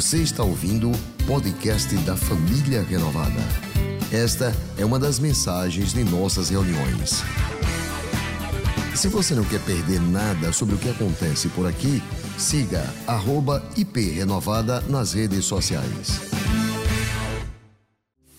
Você 0.00 0.22
está 0.22 0.42
ouvindo 0.42 0.90
o 0.90 1.26
podcast 1.26 1.94
da 2.06 2.16
Família 2.16 2.82
Renovada. 2.82 3.38
Esta 4.10 4.50
é 4.78 4.82
uma 4.82 4.98
das 4.98 5.18
mensagens 5.18 5.92
de 5.92 6.02
nossas 6.02 6.48
reuniões. 6.48 7.22
Se 8.96 9.08
você 9.08 9.34
não 9.34 9.44
quer 9.44 9.62
perder 9.62 10.00
nada 10.00 10.54
sobre 10.54 10.74
o 10.74 10.78
que 10.78 10.88
acontece 10.88 11.50
por 11.50 11.66
aqui, 11.66 12.00
siga 12.38 12.82
@iprenovada 13.76 14.80
nas 14.88 15.12
redes 15.12 15.44
sociais. 15.44 16.18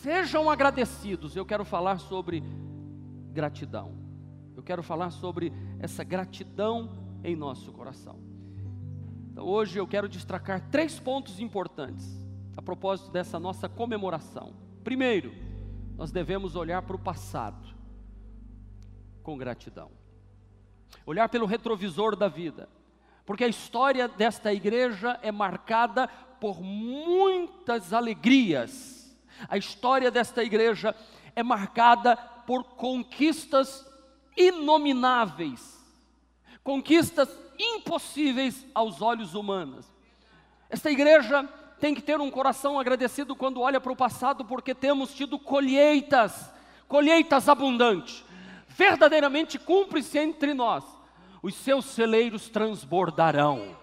Sejam 0.01 0.49
agradecidos. 0.49 1.35
Eu 1.35 1.45
quero 1.45 1.63
falar 1.63 1.99
sobre 1.99 2.43
gratidão. 3.31 3.91
Eu 4.55 4.63
quero 4.63 4.81
falar 4.81 5.11
sobre 5.11 5.53
essa 5.79 6.03
gratidão 6.03 6.89
em 7.23 7.35
nosso 7.35 7.71
coração. 7.71 8.30
Então, 9.31 9.45
hoje 9.45 9.79
eu 9.79 9.87
quero 9.87 10.09
destacar 10.09 10.69
três 10.69 10.99
pontos 10.99 11.39
importantes 11.39 12.05
a 12.57 12.61
propósito 12.61 13.09
dessa 13.11 13.39
nossa 13.39 13.69
comemoração. 13.69 14.53
Primeiro, 14.83 15.33
nós 15.97 16.11
devemos 16.11 16.57
olhar 16.57 16.81
para 16.81 16.97
o 16.97 16.99
passado 16.99 17.65
com 19.23 19.37
gratidão, 19.37 19.89
olhar 21.05 21.29
pelo 21.29 21.45
retrovisor 21.45 22.13
da 22.13 22.27
vida, 22.27 22.67
porque 23.25 23.45
a 23.45 23.47
história 23.47 24.05
desta 24.07 24.53
igreja 24.53 25.17
é 25.21 25.31
marcada 25.31 26.09
por 26.41 26.61
muitas 26.61 27.93
alegrias, 27.93 29.15
a 29.47 29.57
história 29.57 30.11
desta 30.11 30.43
igreja 30.43 30.93
é 31.33 31.41
marcada 31.41 32.17
por 32.17 32.63
conquistas 32.75 33.85
inomináveis, 34.35 35.79
conquistas 36.63 37.29
impossíveis 37.61 38.65
aos 38.73 39.01
olhos 39.01 39.35
humanos. 39.35 39.85
Esta 40.69 40.89
igreja 40.89 41.47
tem 41.79 41.93
que 41.93 42.01
ter 42.01 42.19
um 42.19 42.31
coração 42.31 42.79
agradecido 42.79 43.35
quando 43.35 43.61
olha 43.61 43.79
para 43.79 43.91
o 43.91 43.95
passado, 43.95 44.45
porque 44.45 44.73
temos 44.73 45.13
tido 45.13 45.37
colheitas, 45.37 46.51
colheitas 46.87 47.47
abundantes. 47.47 48.23
Verdadeiramente 48.67 49.59
cumpre-se 49.59 50.17
entre 50.17 50.53
nós, 50.53 50.83
os 51.41 51.55
seus 51.55 51.85
celeiros 51.85 52.49
transbordarão 52.49 53.80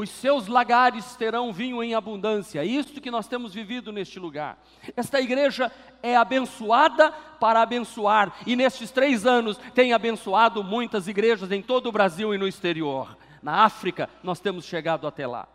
os 0.00 0.10
seus 0.10 0.46
lagares 0.46 1.16
terão 1.16 1.52
vinho 1.52 1.82
em 1.82 1.92
abundância. 1.92 2.60
É 2.60 2.64
isto 2.64 3.00
que 3.00 3.10
nós 3.10 3.26
temos 3.26 3.52
vivido 3.52 3.90
neste 3.90 4.20
lugar. 4.20 4.56
Esta 4.96 5.20
igreja 5.20 5.72
é 6.00 6.16
abençoada 6.16 7.10
para 7.10 7.62
abençoar, 7.62 8.32
e 8.46 8.54
nestes 8.54 8.92
três 8.92 9.26
anos 9.26 9.58
tem 9.74 9.92
abençoado 9.92 10.62
muitas 10.62 11.08
igrejas 11.08 11.50
em 11.50 11.60
todo 11.60 11.88
o 11.88 11.92
Brasil 11.92 12.32
e 12.32 12.38
no 12.38 12.46
exterior. 12.46 13.18
Na 13.42 13.64
África, 13.64 14.08
nós 14.22 14.38
temos 14.38 14.64
chegado 14.64 15.04
até 15.04 15.26
lá. 15.26 15.48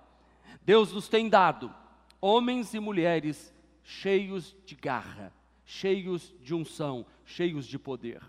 Deus 0.65 0.91
nos 0.91 1.07
tem 1.07 1.29
dado 1.29 1.73
homens 2.19 2.73
e 2.73 2.81
mulheres 2.81 3.53
cheios 3.81 4.53
de 4.65 4.75
garra, 4.75 5.31
cheios 5.63 6.33
de 6.41 6.53
unção, 6.53 7.05
cheios 7.23 7.65
de 7.65 7.79
poder. 7.79 8.21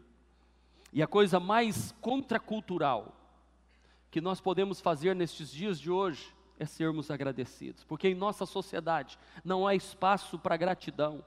E 0.93 1.03
a 1.03 1.09
coisa 1.09 1.41
mais 1.41 1.93
contracultural, 2.01 3.24
que 4.15 4.21
nós 4.21 4.41
podemos 4.41 4.81
fazer 4.81 5.17
nestes 5.17 5.51
dias 5.51 5.81
de 5.81 5.91
hoje 5.91 6.33
é 6.57 6.65
sermos 6.65 7.11
agradecidos, 7.11 7.83
porque 7.83 8.07
em 8.07 8.15
nossa 8.15 8.47
sociedade 8.47 9.19
não 9.45 9.67
há 9.67 9.75
espaço 9.75 10.39
para 10.39 10.57
gratidão. 10.57 11.25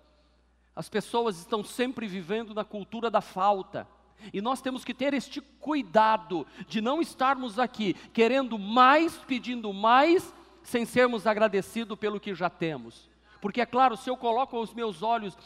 As 0.74 0.88
pessoas 0.88 1.38
estão 1.38 1.66
sempre 1.66 2.08
vivendo 2.08 2.54
na 2.54 2.64
cultura 2.64 3.12
da 3.12 3.20
falta. 3.20 3.86
E 4.32 4.40
nós 4.40 4.62
temos 4.62 4.86
que 4.86 4.94
ter 4.94 5.14
este 5.14 5.42
cuidado 5.42 6.48
de 6.66 6.80
não 6.80 7.02
estarmos 7.02 7.60
aqui 7.60 7.94
querendo 8.14 8.58
mais, 8.58 9.18
pedindo 9.18 9.74
mais, 9.74 10.34
sem 10.64 10.86
sermos 10.86 11.28
agradecidos 11.28 12.00
pelo 12.00 12.22
que 12.22 12.34
já 12.34 12.50
temos. 12.50 13.10
Porque 13.42 13.60
é 13.60 13.66
claro, 13.66 13.98
se 13.98 14.10
eu 14.10 14.16
coloco 14.16 14.58
os 14.58 14.74
meus 14.74 15.04
olhos 15.04 15.38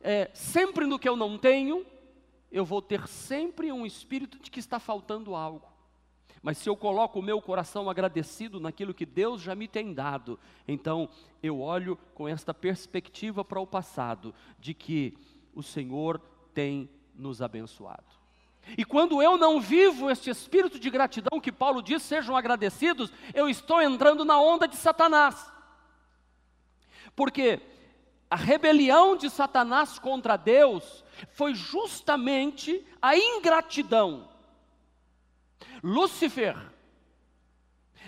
é, 0.00 0.30
sempre 0.32 0.86
no 0.86 0.96
que 0.96 1.08
eu 1.08 1.16
não 1.16 1.38
tenho, 1.38 1.84
eu 2.52 2.64
vou 2.64 2.80
ter 2.80 3.08
sempre 3.08 3.72
um 3.72 3.84
espírito 3.84 4.38
de 4.38 4.48
que 4.48 4.60
está 4.60 4.78
faltando 4.78 5.34
algo. 5.34 5.73
Mas 6.42 6.58
se 6.58 6.68
eu 6.68 6.76
coloco 6.76 7.18
o 7.18 7.22
meu 7.22 7.40
coração 7.40 7.88
agradecido 7.88 8.60
naquilo 8.60 8.92
que 8.92 9.06
Deus 9.06 9.40
já 9.40 9.54
me 9.54 9.66
tem 9.66 9.94
dado, 9.94 10.38
então 10.68 11.08
eu 11.42 11.60
olho 11.60 11.98
com 12.14 12.28
esta 12.28 12.52
perspectiva 12.52 13.42
para 13.42 13.60
o 13.60 13.66
passado, 13.66 14.34
de 14.58 14.74
que 14.74 15.16
o 15.54 15.62
Senhor 15.62 16.20
tem 16.52 16.88
nos 17.14 17.40
abençoado. 17.40 18.04
E 18.76 18.84
quando 18.84 19.22
eu 19.22 19.38
não 19.38 19.58
vivo 19.60 20.10
este 20.10 20.28
espírito 20.28 20.78
de 20.78 20.90
gratidão 20.90 21.40
que 21.40 21.52
Paulo 21.52 21.82
diz, 21.82 22.02
sejam 22.02 22.36
agradecidos, 22.36 23.10
eu 23.32 23.48
estou 23.48 23.80
entrando 23.80 24.24
na 24.24 24.38
onda 24.38 24.68
de 24.68 24.76
Satanás. 24.76 25.50
Porque 27.16 27.60
a 28.28 28.36
rebelião 28.36 29.16
de 29.16 29.30
Satanás 29.30 29.98
contra 29.98 30.36
Deus 30.36 31.04
foi 31.30 31.54
justamente 31.54 32.84
a 33.00 33.16
ingratidão 33.16 34.28
Lúcifer 35.82 36.56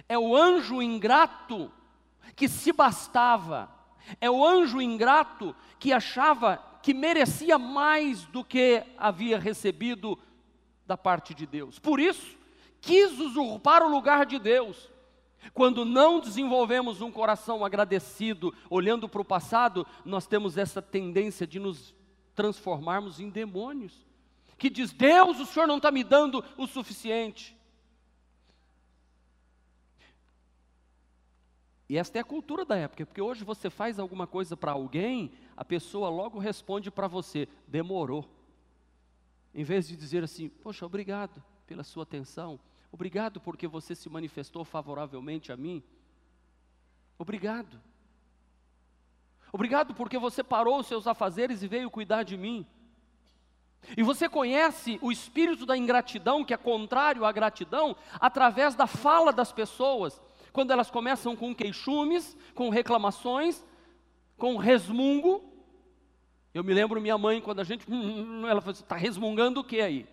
é 0.08 0.18
o 0.18 0.36
anjo 0.36 0.82
ingrato 0.82 1.70
que 2.34 2.48
se 2.48 2.72
bastava, 2.72 3.70
é 4.20 4.30
o 4.30 4.46
anjo 4.46 4.80
ingrato 4.80 5.54
que 5.78 5.92
achava 5.92 6.62
que 6.82 6.94
merecia 6.94 7.58
mais 7.58 8.24
do 8.26 8.44
que 8.44 8.82
havia 8.96 9.38
recebido 9.38 10.18
da 10.86 10.96
parte 10.96 11.34
de 11.34 11.46
Deus. 11.46 11.78
Por 11.78 11.98
isso, 11.98 12.36
quis 12.80 13.18
usurpar 13.18 13.82
o 13.82 13.90
lugar 13.90 14.24
de 14.24 14.38
Deus. 14.38 14.88
Quando 15.52 15.84
não 15.84 16.20
desenvolvemos 16.20 17.00
um 17.00 17.10
coração 17.10 17.64
agradecido, 17.64 18.54
olhando 18.70 19.08
para 19.08 19.20
o 19.20 19.24
passado, 19.24 19.86
nós 20.04 20.26
temos 20.26 20.56
essa 20.56 20.80
tendência 20.80 21.46
de 21.46 21.58
nos 21.58 21.94
transformarmos 22.34 23.18
em 23.18 23.30
demônios. 23.30 24.05
Que 24.58 24.70
diz: 24.70 24.92
Deus, 24.92 25.38
o 25.38 25.46
Senhor 25.46 25.66
não 25.66 25.76
está 25.76 25.90
me 25.90 26.02
dando 26.02 26.44
o 26.56 26.66
suficiente. 26.66 27.56
E 31.88 31.96
esta 31.96 32.18
é 32.18 32.20
a 32.20 32.24
cultura 32.24 32.64
da 32.64 32.76
época, 32.76 33.06
porque 33.06 33.22
hoje 33.22 33.44
você 33.44 33.70
faz 33.70 33.98
alguma 33.98 34.26
coisa 34.26 34.56
para 34.56 34.72
alguém, 34.72 35.32
a 35.56 35.64
pessoa 35.64 36.08
logo 36.08 36.38
responde 36.38 36.90
para 36.90 37.06
você: 37.06 37.48
demorou. 37.66 38.28
Em 39.54 39.62
vez 39.62 39.86
de 39.86 39.96
dizer 39.96 40.24
assim: 40.24 40.48
poxa, 40.48 40.84
obrigado 40.84 41.42
pela 41.66 41.84
sua 41.84 42.02
atenção, 42.02 42.58
obrigado 42.90 43.40
porque 43.40 43.68
você 43.68 43.94
se 43.94 44.08
manifestou 44.08 44.64
favoravelmente 44.64 45.52
a 45.52 45.56
mim, 45.56 45.82
obrigado. 47.18 47.80
Obrigado 49.52 49.94
porque 49.94 50.18
você 50.18 50.42
parou 50.42 50.80
os 50.80 50.86
seus 50.86 51.06
afazeres 51.06 51.62
e 51.62 51.68
veio 51.68 51.90
cuidar 51.90 52.24
de 52.24 52.36
mim. 52.36 52.66
E 53.96 54.02
você 54.02 54.28
conhece 54.28 54.98
o 55.02 55.12
espírito 55.12 55.66
da 55.66 55.76
ingratidão, 55.76 56.44
que 56.44 56.54
é 56.54 56.56
contrário 56.56 57.24
à 57.24 57.32
gratidão, 57.32 57.94
através 58.18 58.74
da 58.74 58.86
fala 58.86 59.32
das 59.32 59.52
pessoas 59.52 60.20
quando 60.56 60.70
elas 60.70 60.90
começam 60.90 61.36
com 61.36 61.54
queixumes, 61.54 62.34
com 62.54 62.70
reclamações, 62.70 63.62
com 64.38 64.56
resmungo. 64.56 65.52
Eu 66.54 66.64
me 66.64 66.72
lembro 66.72 66.98
minha 66.98 67.18
mãe, 67.18 67.42
quando 67.42 67.60
a 67.60 67.64
gente. 67.64 67.84
Hum, 67.86 67.94
hum, 67.94 68.22
hum, 68.22 68.46
ela 68.46 68.62
falou: 68.62 68.72
está 68.72 68.96
resmungando 68.96 69.60
o 69.60 69.64
que 69.64 69.82
aí? 69.82 70.04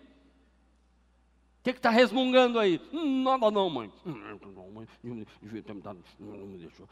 O 1.60 1.62
que 1.64 1.70
está 1.70 1.88
resmungando 1.88 2.58
aí? 2.58 2.78
nada 2.92 3.50
não, 3.50 3.70
mãe. 3.70 3.90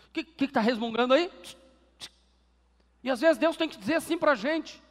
O 0.06 0.12
que 0.14 0.44
está 0.46 0.62
resmungando 0.62 1.12
aí? 1.12 1.30
E 3.04 3.10
às 3.10 3.20
vezes 3.20 3.36
Deus 3.36 3.54
tem 3.54 3.68
que 3.68 3.76
dizer 3.76 3.96
assim 3.96 4.16
para 4.16 4.32
a 4.32 4.34
gente. 4.34 4.82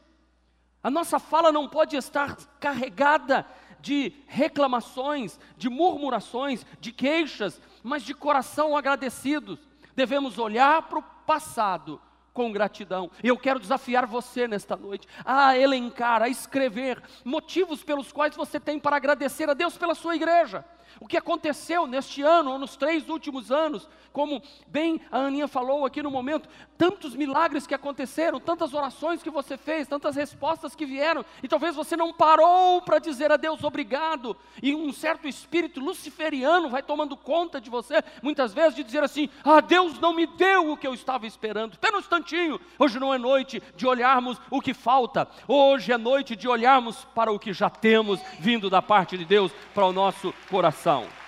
A 0.84 0.90
nossa 0.90 1.19
fala 1.19 1.52
não 1.52 1.68
pode 1.68 1.96
estar 1.96 2.36
carregada 2.59 3.46
de 3.80 4.14
reclamações, 4.28 5.40
de 5.58 5.69
murmurações, 5.69 6.66
de 6.80 6.92
queixas, 6.92 7.62
mas 7.84 8.03
de 8.03 8.14
coração 8.14 8.75
agradecidos. 8.75 9.59
Devemos 9.96 10.38
olhar 10.38 10.84
para 10.84 11.00
o 11.00 11.03
passado 11.03 12.02
com 12.34 12.52
gratidão. 12.52 13.11
Eu 13.23 13.38
quero 13.38 13.59
desafiar 13.59 14.05
você 14.05 14.47
nesta 14.47 14.76
noite 14.76 15.08
a 15.26 15.58
elencar, 15.58 16.22
a 16.22 16.29
escrever 16.29 17.02
motivos 17.26 17.84
pelos 17.84 18.11
quais 18.11 18.35
você 18.35 18.59
tem 18.59 18.79
para 18.79 18.96
agradecer 18.96 19.50
a 19.50 19.53
Deus 19.53 19.78
pela 19.78 19.96
sua 19.96 20.16
igreja. 20.16 20.64
O 21.00 21.08
que 21.08 21.17
aconteceu 21.17 21.88
neste 21.88 22.22
ano 22.22 22.52
ou 22.52 22.59
nos 22.59 22.76
três 22.76 23.09
últimos 23.09 23.52
anos, 23.52 23.90
como 24.11 24.41
bem 24.67 25.02
a 25.11 25.20
Aninha 25.20 25.47
falou 25.47 25.85
aqui 25.85 26.02
no 26.03 26.11
momento, 26.11 26.50
tantos 26.81 27.13
milagres 27.13 27.67
que 27.67 27.75
aconteceram, 27.75 28.39
tantas 28.39 28.73
orações 28.73 29.22
que 29.22 29.29
você 29.29 29.55
fez, 29.55 29.87
tantas 29.87 30.16
respostas 30.16 30.73
que 30.73 30.83
vieram, 30.83 31.23
e 31.43 31.47
talvez 31.47 31.75
você 31.75 31.95
não 31.95 32.11
parou 32.11 32.81
para 32.81 32.97
dizer 32.97 33.31
a 33.31 33.37
Deus 33.37 33.63
obrigado, 33.63 34.35
e 34.63 34.73
um 34.73 34.91
certo 34.91 35.28
espírito 35.28 35.79
luciferiano 35.79 36.72
vai 36.72 36.81
tomando 36.81 37.16
conta 37.16 37.61
de 37.61 37.69
você, 37.69 38.03
muitas 38.23 38.51
vezes 38.51 38.73
de 38.73 38.83
dizer 38.83 39.03
assim: 39.03 39.29
Ah, 39.43 39.61
Deus 39.61 39.99
não 39.99 40.11
me 40.11 40.25
deu 40.25 40.72
o 40.72 40.78
que 40.78 40.87
eu 40.87 40.95
estava 40.95 41.28
esperando. 41.28 41.73
Espera 41.73 41.95
um 41.95 41.99
instantinho, 41.99 42.59
hoje 42.79 42.99
não 42.99 43.13
é 43.13 43.17
noite 43.19 43.61
de 43.75 43.85
olharmos 43.85 44.41
o 44.49 44.59
que 44.59 44.73
falta, 44.73 45.28
hoje 45.47 45.91
é 45.91 45.97
noite 45.99 46.35
de 46.35 46.47
olharmos 46.47 47.05
para 47.13 47.31
o 47.31 47.37
que 47.37 47.53
já 47.53 47.69
temos 47.69 48.19
vindo 48.39 48.72
da 48.72 48.81
parte 48.81 49.19
de 49.19 49.25
Deus 49.25 49.51
para 49.75 49.85
o 49.85 49.93
nosso 49.93 50.33
coração. 50.49 51.21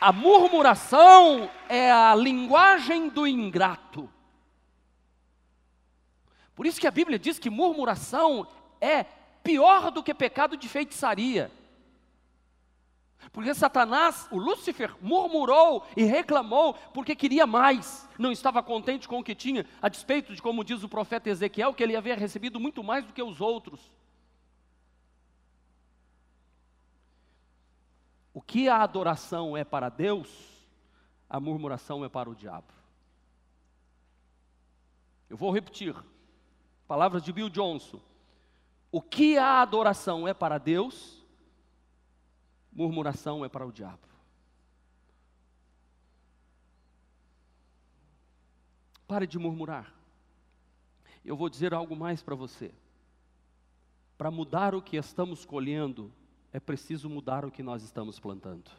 A 0.00 0.12
murmuração 0.12 1.50
é 1.68 1.90
a 1.90 2.14
linguagem 2.14 3.08
do 3.08 3.26
ingrato. 3.26 4.10
Por 6.54 6.66
isso 6.66 6.80
que 6.80 6.86
a 6.86 6.90
Bíblia 6.90 7.18
diz 7.18 7.38
que 7.38 7.50
murmuração 7.50 8.46
é 8.80 9.04
pior 9.42 9.90
do 9.90 10.02
que 10.02 10.14
pecado 10.14 10.56
de 10.56 10.68
feitiçaria. 10.68 11.50
Porque 13.32 13.54
Satanás, 13.54 14.28
o 14.30 14.38
Lúcifer, 14.38 14.94
murmurou 15.00 15.86
e 15.96 16.04
reclamou 16.04 16.74
porque 16.92 17.16
queria 17.16 17.46
mais, 17.46 18.08
não 18.18 18.30
estava 18.30 18.62
contente 18.62 19.08
com 19.08 19.18
o 19.18 19.24
que 19.24 19.34
tinha, 19.34 19.66
a 19.80 19.88
despeito 19.88 20.34
de, 20.34 20.42
como 20.42 20.62
diz 20.62 20.82
o 20.82 20.88
profeta 20.88 21.30
Ezequiel, 21.30 21.74
que 21.74 21.82
ele 21.82 21.96
havia 21.96 22.14
recebido 22.14 22.60
muito 22.60 22.84
mais 22.84 23.04
do 23.04 23.12
que 23.12 23.22
os 23.22 23.40
outros. 23.40 23.90
O 28.34 28.42
que 28.42 28.68
a 28.68 28.82
adoração 28.82 29.56
é 29.56 29.62
para 29.62 29.88
Deus, 29.88 30.28
a 31.30 31.38
murmuração 31.38 32.04
é 32.04 32.08
para 32.08 32.28
o 32.28 32.34
diabo. 32.34 32.74
Eu 35.30 35.36
vou 35.36 35.52
repetir. 35.52 35.94
Palavras 36.88 37.22
de 37.22 37.32
Bill 37.32 37.48
Johnson. 37.48 38.00
O 38.90 39.00
que 39.00 39.38
a 39.38 39.62
adoração 39.62 40.26
é 40.26 40.34
para 40.34 40.58
Deus, 40.58 41.24
murmuração 42.72 43.44
é 43.44 43.48
para 43.48 43.66
o 43.66 43.72
diabo. 43.72 44.06
Pare 49.06 49.28
de 49.28 49.38
murmurar. 49.38 49.94
Eu 51.24 51.36
vou 51.36 51.48
dizer 51.48 51.72
algo 51.72 51.94
mais 51.94 52.22
para 52.22 52.34
você. 52.34 52.74
Para 54.18 54.30
mudar 54.30 54.74
o 54.74 54.82
que 54.82 54.96
estamos 54.96 55.44
colhendo, 55.44 56.12
é 56.54 56.60
preciso 56.60 57.10
mudar 57.10 57.44
o 57.44 57.50
que 57.50 57.64
nós 57.64 57.82
estamos 57.82 58.20
plantando. 58.20 58.70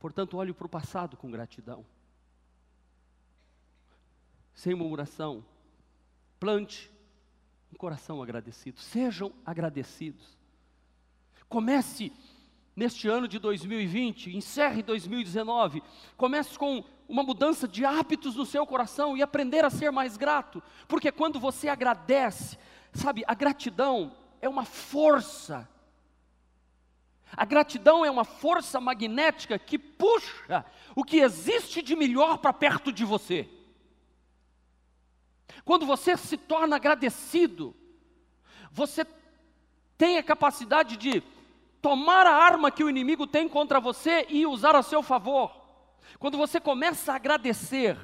Portanto, 0.00 0.36
olhe 0.36 0.52
para 0.52 0.66
o 0.66 0.68
passado 0.68 1.16
com 1.16 1.30
gratidão. 1.30 1.86
Sem 4.52 4.74
murmuração. 4.74 5.44
Plante 6.40 6.90
um 7.72 7.76
coração 7.76 8.20
agradecido. 8.20 8.80
Sejam 8.80 9.32
agradecidos. 9.46 10.36
Comece 11.48 12.12
neste 12.74 13.06
ano 13.06 13.28
de 13.28 13.38
2020, 13.38 14.36
encerre 14.36 14.82
2019. 14.82 15.80
Comece 16.16 16.58
com 16.58 16.84
uma 17.08 17.22
mudança 17.22 17.68
de 17.68 17.84
hábitos 17.84 18.34
no 18.34 18.44
seu 18.44 18.66
coração 18.66 19.16
e 19.16 19.22
aprender 19.22 19.64
a 19.64 19.70
ser 19.70 19.92
mais 19.92 20.16
grato. 20.16 20.60
Porque 20.88 21.12
quando 21.12 21.38
você 21.38 21.68
agradece, 21.68 22.58
sabe, 22.92 23.22
a 23.28 23.34
gratidão 23.34 24.25
é 24.46 24.48
uma 24.48 24.64
força. 24.64 25.68
A 27.36 27.44
gratidão 27.44 28.04
é 28.04 28.10
uma 28.10 28.24
força 28.24 28.80
magnética 28.80 29.58
que 29.58 29.78
puxa 29.78 30.64
o 30.94 31.04
que 31.04 31.18
existe 31.18 31.82
de 31.82 31.94
melhor 31.94 32.38
para 32.38 32.52
perto 32.52 32.92
de 32.92 33.04
você. 33.04 33.48
Quando 35.64 35.84
você 35.84 36.16
se 36.16 36.36
torna 36.36 36.76
agradecido, 36.76 37.74
você 38.70 39.04
tem 39.98 40.16
a 40.16 40.22
capacidade 40.22 40.96
de 40.96 41.22
tomar 41.82 42.26
a 42.26 42.34
arma 42.34 42.70
que 42.70 42.84
o 42.84 42.90
inimigo 42.90 43.26
tem 43.26 43.48
contra 43.48 43.80
você 43.80 44.26
e 44.28 44.46
usar 44.46 44.76
a 44.76 44.82
seu 44.82 45.02
favor. 45.02 45.54
Quando 46.18 46.38
você 46.38 46.60
começa 46.60 47.12
a 47.12 47.16
agradecer, 47.16 47.98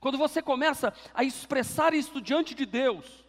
quando 0.00 0.16
você 0.16 0.40
começa 0.40 0.94
a 1.12 1.24
expressar 1.24 1.92
isso 1.92 2.20
diante 2.20 2.54
de 2.54 2.64
Deus, 2.64 3.27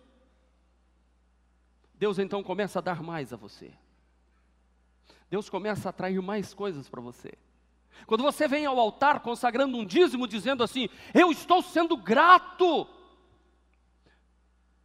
Deus 1.99 2.17
então 2.17 2.41
começa 2.41 2.79
a 2.79 2.81
dar 2.81 3.03
mais 3.03 3.33
a 3.33 3.35
você. 3.35 3.71
Deus 5.29 5.49
começa 5.49 5.89
a 5.89 5.91
atrair 5.91 6.21
mais 6.21 6.53
coisas 6.53 6.87
para 6.87 7.01
você. 7.01 7.33
Quando 8.07 8.23
você 8.23 8.47
vem 8.47 8.65
ao 8.65 8.79
altar 8.79 9.19
consagrando 9.19 9.77
um 9.77 9.85
dízimo, 9.85 10.25
dizendo 10.25 10.63
assim: 10.63 10.87
Eu 11.13 11.29
estou 11.29 11.61
sendo 11.61 11.97
grato 11.97 12.87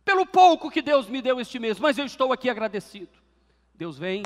pelo 0.05 0.26
pouco 0.26 0.70
que 0.70 0.82
Deus 0.82 1.08
me 1.08 1.22
deu 1.22 1.40
este 1.40 1.58
mês, 1.58 1.78
mas 1.78 1.96
eu 1.96 2.05
estou 2.05 2.32
aqui 2.32 2.50
agradecido. 2.50 3.17
Deus 3.75 3.96
vem 3.96 4.25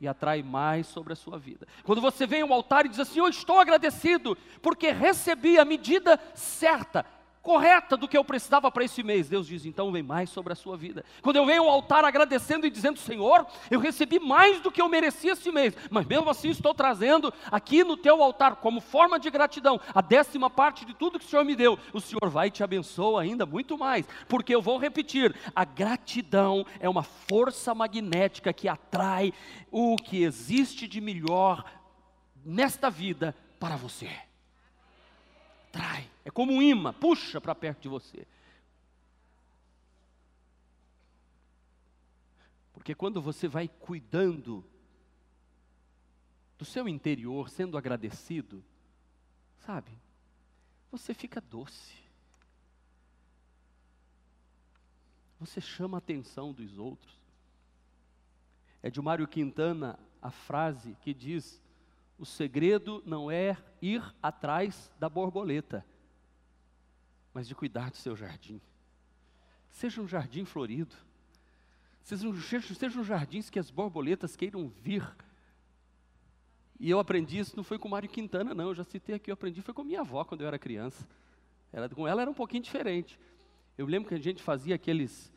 e 0.00 0.06
atrai 0.06 0.42
mais 0.42 0.86
sobre 0.86 1.12
a 1.12 1.16
sua 1.16 1.38
vida. 1.38 1.66
Quando 1.82 2.00
você 2.00 2.26
vem 2.26 2.42
ao 2.42 2.52
altar 2.52 2.86
e 2.86 2.88
diz 2.88 3.00
assim: 3.00 3.18
Eu 3.18 3.28
estou 3.28 3.58
agradecido, 3.58 4.38
porque 4.62 4.92
recebi 4.92 5.58
a 5.58 5.64
medida 5.64 6.18
certa, 6.34 7.04
correta 7.48 7.96
do 7.96 8.06
que 8.06 8.18
eu 8.18 8.22
precisava 8.22 8.70
para 8.70 8.84
esse 8.84 9.02
mês. 9.02 9.26
Deus 9.26 9.46
diz: 9.46 9.64
então 9.64 9.90
vem 9.90 10.02
mais 10.02 10.28
sobre 10.28 10.52
a 10.52 10.56
sua 10.56 10.76
vida. 10.76 11.02
Quando 11.22 11.36
eu 11.36 11.46
venho 11.46 11.62
ao 11.62 11.70
altar 11.70 12.04
agradecendo 12.04 12.66
e 12.66 12.70
dizendo: 12.70 12.98
Senhor, 12.98 13.46
eu 13.70 13.80
recebi 13.80 14.18
mais 14.18 14.60
do 14.60 14.70
que 14.70 14.82
eu 14.82 14.88
merecia 14.88 15.32
esse 15.32 15.50
mês, 15.50 15.74
mas 15.90 16.04
mesmo 16.04 16.28
assim 16.28 16.50
estou 16.50 16.74
trazendo 16.74 17.32
aqui 17.50 17.82
no 17.82 17.96
teu 17.96 18.22
altar, 18.22 18.56
como 18.56 18.82
forma 18.82 19.18
de 19.18 19.30
gratidão, 19.30 19.80
a 19.94 20.02
décima 20.02 20.50
parte 20.50 20.84
de 20.84 20.92
tudo 20.92 21.18
que 21.18 21.24
o 21.24 21.28
Senhor 21.28 21.42
me 21.42 21.56
deu. 21.56 21.78
O 21.94 22.02
Senhor 22.02 22.28
vai 22.28 22.48
e 22.48 22.50
te 22.50 22.62
abençoa 22.62 23.22
ainda 23.22 23.46
muito 23.46 23.78
mais, 23.78 24.06
porque 24.28 24.54
eu 24.54 24.60
vou 24.60 24.76
repetir: 24.76 25.34
a 25.56 25.64
gratidão 25.64 26.66
é 26.78 26.86
uma 26.86 27.02
força 27.02 27.74
magnética 27.74 28.52
que 28.52 28.68
atrai 28.68 29.32
o 29.70 29.96
que 29.96 30.22
existe 30.22 30.86
de 30.86 31.00
melhor 31.00 31.64
nesta 32.44 32.90
vida 32.90 33.34
para 33.58 33.76
você. 33.76 34.10
Trai. 35.72 36.17
É 36.28 36.30
como 36.30 36.52
um 36.52 36.60
imã, 36.60 36.92
puxa 36.92 37.40
para 37.40 37.54
perto 37.54 37.80
de 37.80 37.88
você. 37.88 38.26
Porque 42.70 42.94
quando 42.94 43.22
você 43.22 43.48
vai 43.48 43.66
cuidando 43.66 44.62
do 46.58 46.66
seu 46.66 46.86
interior, 46.86 47.48
sendo 47.48 47.78
agradecido, 47.78 48.62
sabe, 49.60 49.90
você 50.90 51.14
fica 51.14 51.40
doce. 51.40 51.94
Você 55.40 55.62
chama 55.62 55.96
a 55.96 56.00
atenção 56.00 56.52
dos 56.52 56.76
outros. 56.76 57.16
É 58.82 58.90
de 58.90 59.00
Mário 59.00 59.26
Quintana 59.26 59.98
a 60.20 60.30
frase 60.30 60.94
que 61.00 61.14
diz: 61.14 61.62
o 62.18 62.26
segredo 62.26 63.02
não 63.06 63.30
é 63.30 63.56
ir 63.80 64.02
atrás 64.22 64.92
da 64.98 65.08
borboleta, 65.08 65.86
mas 67.38 67.46
de 67.46 67.54
cuidar 67.54 67.88
do 67.88 67.96
seu 67.96 68.16
jardim. 68.16 68.60
Seja 69.70 70.02
um 70.02 70.08
jardim 70.08 70.44
florido. 70.44 70.96
Sejam, 72.02 72.34
sejam 72.34 73.04
jardins 73.04 73.48
que 73.48 73.60
as 73.60 73.70
borboletas 73.70 74.34
queiram 74.34 74.66
vir. 74.66 75.08
E 76.80 76.90
eu 76.90 76.98
aprendi 76.98 77.38
isso, 77.38 77.56
não 77.56 77.62
foi 77.62 77.78
com 77.78 77.88
Mário 77.88 78.08
Quintana, 78.08 78.52
não. 78.54 78.70
Eu 78.70 78.74
já 78.74 78.82
citei 78.82 79.14
aqui, 79.14 79.30
eu 79.30 79.34
aprendi, 79.34 79.62
foi 79.62 79.72
com 79.72 79.84
minha 79.84 80.00
avó 80.00 80.24
quando 80.24 80.40
eu 80.40 80.48
era 80.48 80.58
criança. 80.58 81.06
Era, 81.72 81.88
com 81.88 82.08
ela 82.08 82.22
era 82.22 82.28
um 82.28 82.34
pouquinho 82.34 82.64
diferente. 82.64 83.16
Eu 83.76 83.86
lembro 83.86 84.08
que 84.08 84.16
a 84.16 84.18
gente 84.18 84.42
fazia 84.42 84.74
aqueles, 84.74 85.32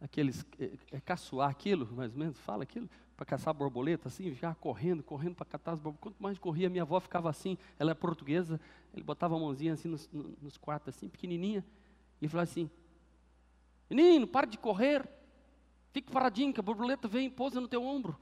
aqueles, 0.00 0.46
é, 0.60 0.70
é 0.92 1.00
caçoar 1.00 1.50
aquilo, 1.50 1.92
mais 1.96 2.12
ou 2.12 2.18
menos, 2.20 2.38
fala 2.38 2.62
aquilo, 2.62 2.88
para 3.16 3.24
caçar 3.24 3.54
borboleta, 3.54 4.08
assim, 4.08 4.32
ficava 4.34 4.54
correndo, 4.54 5.02
correndo 5.02 5.34
para 5.34 5.46
catar 5.46 5.72
as 5.72 5.78
borboletas. 5.78 6.02
Quanto 6.02 6.22
mais 6.22 6.38
corria, 6.38 6.68
minha 6.68 6.82
avó 6.82 6.98
ficava 7.00 7.30
assim, 7.30 7.56
ela 7.78 7.92
é 7.92 7.94
portuguesa, 7.94 8.60
ele 8.92 9.04
botava 9.04 9.36
a 9.36 9.38
mãozinha 9.38 9.74
assim 9.74 9.88
nos, 9.88 10.08
nos 10.12 10.56
quartos, 10.56 10.94
assim, 10.94 11.08
pequenininha, 11.08 11.64
e 12.20 12.28
falava 12.28 12.50
assim, 12.50 12.70
menino, 13.88 14.26
para 14.26 14.46
de 14.46 14.58
correr, 14.58 15.08
fique 15.92 16.10
paradinho, 16.10 16.52
que 16.52 16.60
a 16.60 16.62
borboleta 16.62 17.06
vem 17.06 17.26
e 17.26 17.30
pousa 17.30 17.60
no 17.60 17.68
teu 17.68 17.82
ombro. 17.82 18.18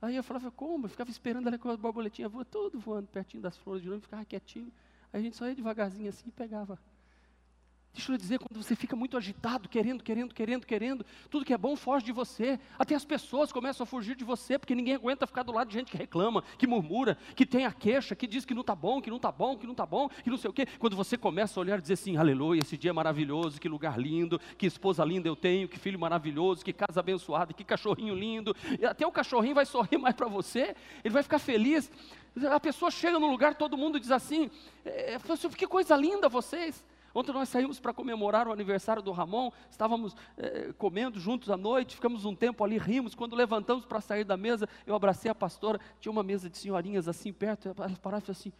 Aí 0.00 0.14
eu 0.14 0.22
falava, 0.22 0.50
como? 0.50 0.86
Eu 0.86 0.90
ficava 0.90 1.10
esperando 1.10 1.48
ela 1.48 1.58
com 1.58 1.68
a 1.68 1.76
borboletinha 1.76 2.28
voando, 2.28 2.46
tudo 2.46 2.78
voando 2.78 3.08
pertinho 3.08 3.42
das 3.42 3.56
flores 3.56 3.82
de 3.82 3.88
novo, 3.88 4.00
ficava 4.00 4.24
quietinho. 4.24 4.72
Aí 5.12 5.20
a 5.20 5.22
gente 5.22 5.36
só 5.36 5.46
ia 5.46 5.54
devagarzinho 5.54 6.08
assim 6.08 6.28
e 6.28 6.32
pegava 6.32 6.78
Deixa 7.92 8.12
eu 8.12 8.14
lhe 8.14 8.18
dizer, 8.18 8.38
quando 8.38 8.62
você 8.62 8.76
fica 8.76 8.94
muito 8.94 9.16
agitado, 9.16 9.68
querendo, 9.68 10.04
querendo, 10.04 10.32
querendo, 10.32 10.64
querendo, 10.64 11.06
tudo 11.28 11.44
que 11.44 11.52
é 11.52 11.58
bom 11.58 11.74
foge 11.74 12.04
de 12.04 12.12
você. 12.12 12.58
Até 12.78 12.94
as 12.94 13.04
pessoas 13.04 13.50
começam 13.50 13.82
a 13.82 13.86
fugir 13.86 14.14
de 14.14 14.24
você, 14.24 14.56
porque 14.56 14.74
ninguém 14.74 14.94
aguenta 14.94 15.26
ficar 15.26 15.42
do 15.42 15.50
lado 15.50 15.68
de 15.68 15.74
gente 15.74 15.90
que 15.90 15.96
reclama, 15.96 16.44
que 16.56 16.66
murmura, 16.66 17.18
que 17.34 17.44
tem 17.44 17.66
a 17.66 17.72
queixa, 17.72 18.14
que 18.14 18.26
diz 18.26 18.44
que 18.44 18.54
não 18.54 18.60
está 18.60 18.74
bom, 18.74 19.00
que 19.00 19.10
não 19.10 19.16
está 19.16 19.32
bom, 19.32 19.56
que 19.56 19.66
não 19.66 19.72
está 19.72 19.84
bom, 19.84 20.08
que 20.08 20.30
não 20.30 20.36
sei 20.36 20.48
o 20.48 20.52
quê. 20.52 20.66
Quando 20.78 20.94
você 20.94 21.16
começa 21.16 21.58
a 21.58 21.60
olhar 21.60 21.78
e 21.78 21.82
dizer 21.82 21.94
assim, 21.94 22.16
aleluia, 22.16 22.60
esse 22.60 22.76
dia 22.76 22.90
é 22.90 22.92
maravilhoso, 22.92 23.60
que 23.60 23.68
lugar 23.68 23.98
lindo, 23.98 24.40
que 24.56 24.66
esposa 24.66 25.04
linda 25.04 25.26
eu 25.26 25.34
tenho, 25.34 25.68
que 25.68 25.78
filho 25.78 25.98
maravilhoso, 25.98 26.64
que 26.64 26.72
casa 26.72 27.00
abençoada, 27.00 27.52
que 27.52 27.64
cachorrinho 27.64 28.14
lindo. 28.14 28.54
E 28.78 28.86
até 28.86 29.06
o 29.06 29.10
cachorrinho 29.10 29.56
vai 29.56 29.66
sorrir 29.66 29.98
mais 29.98 30.14
para 30.14 30.28
você, 30.28 30.76
ele 31.02 31.12
vai 31.12 31.22
ficar 31.24 31.40
feliz. 31.40 31.90
A 32.48 32.60
pessoa 32.60 32.92
chega 32.92 33.18
no 33.18 33.26
lugar, 33.26 33.56
todo 33.56 33.76
mundo 33.76 33.98
diz 33.98 34.12
assim, 34.12 34.48
é, 34.84 35.14
é 35.14 35.18
que 35.56 35.66
coisa 35.66 35.96
linda 35.96 36.28
vocês. 36.28 36.84
Ontem 37.18 37.32
nós 37.32 37.48
saímos 37.48 37.80
para 37.80 37.92
comemorar 37.92 38.46
o 38.46 38.52
aniversário 38.52 39.02
do 39.02 39.10
Ramon, 39.10 39.50
estávamos 39.68 40.14
eh, 40.36 40.72
comendo 40.78 41.18
juntos 41.18 41.50
à 41.50 41.56
noite, 41.56 41.96
ficamos 41.96 42.24
um 42.24 42.32
tempo 42.32 42.62
ali, 42.62 42.78
rimos. 42.78 43.12
Quando 43.12 43.34
levantamos 43.34 43.84
para 43.84 44.00
sair 44.00 44.22
da 44.22 44.36
mesa, 44.36 44.68
eu 44.86 44.94
abracei 44.94 45.28
a 45.28 45.34
pastora, 45.34 45.80
tinha 45.98 46.12
uma 46.12 46.22
mesa 46.22 46.48
de 46.48 46.56
senhorinhas 46.56 47.08
assim 47.08 47.32
perto, 47.32 47.66
ela 47.66 47.74
parava 47.74 48.22
e 48.22 48.26
falou 48.26 48.38
assim: 48.38 48.52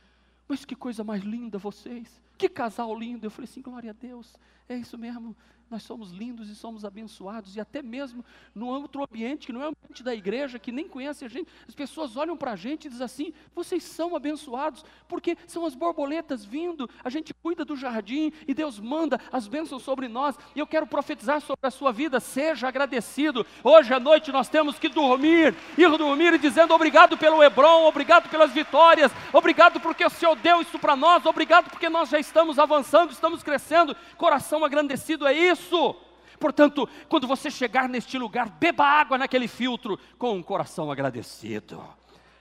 Mas 0.49 0.65
que 0.65 0.75
coisa 0.75 1.05
mais 1.05 1.23
linda 1.23 1.57
vocês, 1.57 2.21
que 2.37 2.49
casal 2.49 2.99
lindo. 2.99 3.25
Eu 3.25 3.31
falei 3.31 3.49
assim: 3.49 3.63
Glória 3.63 3.91
a 3.91 3.95
Deus, 3.95 4.37
é 4.69 4.75
isso 4.75 4.99
mesmo, 4.99 5.37
nós 5.71 5.83
somos 5.83 6.11
lindos 6.11 6.49
e 6.49 6.55
somos 6.55 6.85
abençoados, 6.85 7.55
e 7.55 7.61
até 7.61 7.83
mesmo 7.83 8.25
no 8.55 8.69
outro 8.69 9.03
ambiente, 9.03 9.47
que 9.47 9.53
não 9.53 9.63
é 9.63 9.67
o 9.67 9.69
ambiente 9.69 10.03
da 10.03 10.15
igreja, 10.15 10.59
que 10.59 10.73
nem 10.73 10.89
conhece 10.89 11.25
a 11.25 11.29
gente, 11.29 11.51
as 11.67 11.75
pessoas 11.75 12.17
olham 12.17 12.37
para 12.37 12.53
a 12.53 12.57
gente 12.57 12.87
e 12.87 12.91
dizem 12.91 13.05
assim: 13.05 13.33
vocês 13.55 13.85
são 13.85 14.17
abençoados, 14.17 14.85
porque 15.07 15.37
são 15.47 15.67
as 15.67 15.75
borboletas 15.75 16.45
vindo, 16.45 16.89
a 17.05 17.11
gente 17.11 17.35
cuida 17.35 17.65
do 17.65 17.77
jardim 17.77 18.33
e 18.47 18.55
Deus 18.55 18.81
manda 18.81 19.21
as 19.31 19.47
bênçãos 19.47 19.83
sobre 19.83 20.09
nós, 20.09 20.37
e 20.55 20.59
eu 20.59 20.67
quero 20.67 20.87
profetizar 20.87 21.41
sobre 21.41 21.67
a 21.67 21.71
sua 21.71 21.93
vida, 21.93 22.19
seja 22.19 22.69
agradecido. 22.69 23.47
Hoje 23.63 23.93
à 23.93 24.01
noite 24.01 24.33
nós 24.33 24.49
temos 24.49 24.79
que 24.79 24.89
dormir, 24.89 25.55
ir 25.77 25.99
dormir 25.99 26.39
dizendo 26.39 26.73
obrigado 26.73 27.19
pelo 27.19 27.43
Hebron, 27.43 27.87
obrigado 27.87 28.31
pelas 28.31 28.53
vitórias, 28.53 29.13
obrigado 29.33 29.81
porque 29.81 30.05
o 30.05 30.11
Senhor 30.11 30.35
deu 30.37 30.63
isso 30.63 30.79
para 30.79 30.97
nós, 30.97 31.27
obrigado 31.27 31.69
porque 31.69 31.89
nós 31.89 32.09
já 32.09 32.19
estamos 32.19 32.59
avançando, 32.59 33.11
estamos 33.11 33.43
crescendo, 33.43 33.95
coração 34.17 34.65
agrandecido 34.65 35.27
é 35.27 35.35
isso 35.35 35.58
isso. 35.59 35.97
Portanto, 36.39 36.89
quando 37.09 37.27
você 37.27 37.51
chegar 37.51 37.89
neste 37.89 38.17
lugar, 38.17 38.49
beba 38.49 38.85
água 38.85 39.19
naquele 39.19 39.49
filtro 39.49 39.99
com 40.17 40.37
um 40.37 40.43
coração 40.43 40.91
agradecido. 40.91 41.83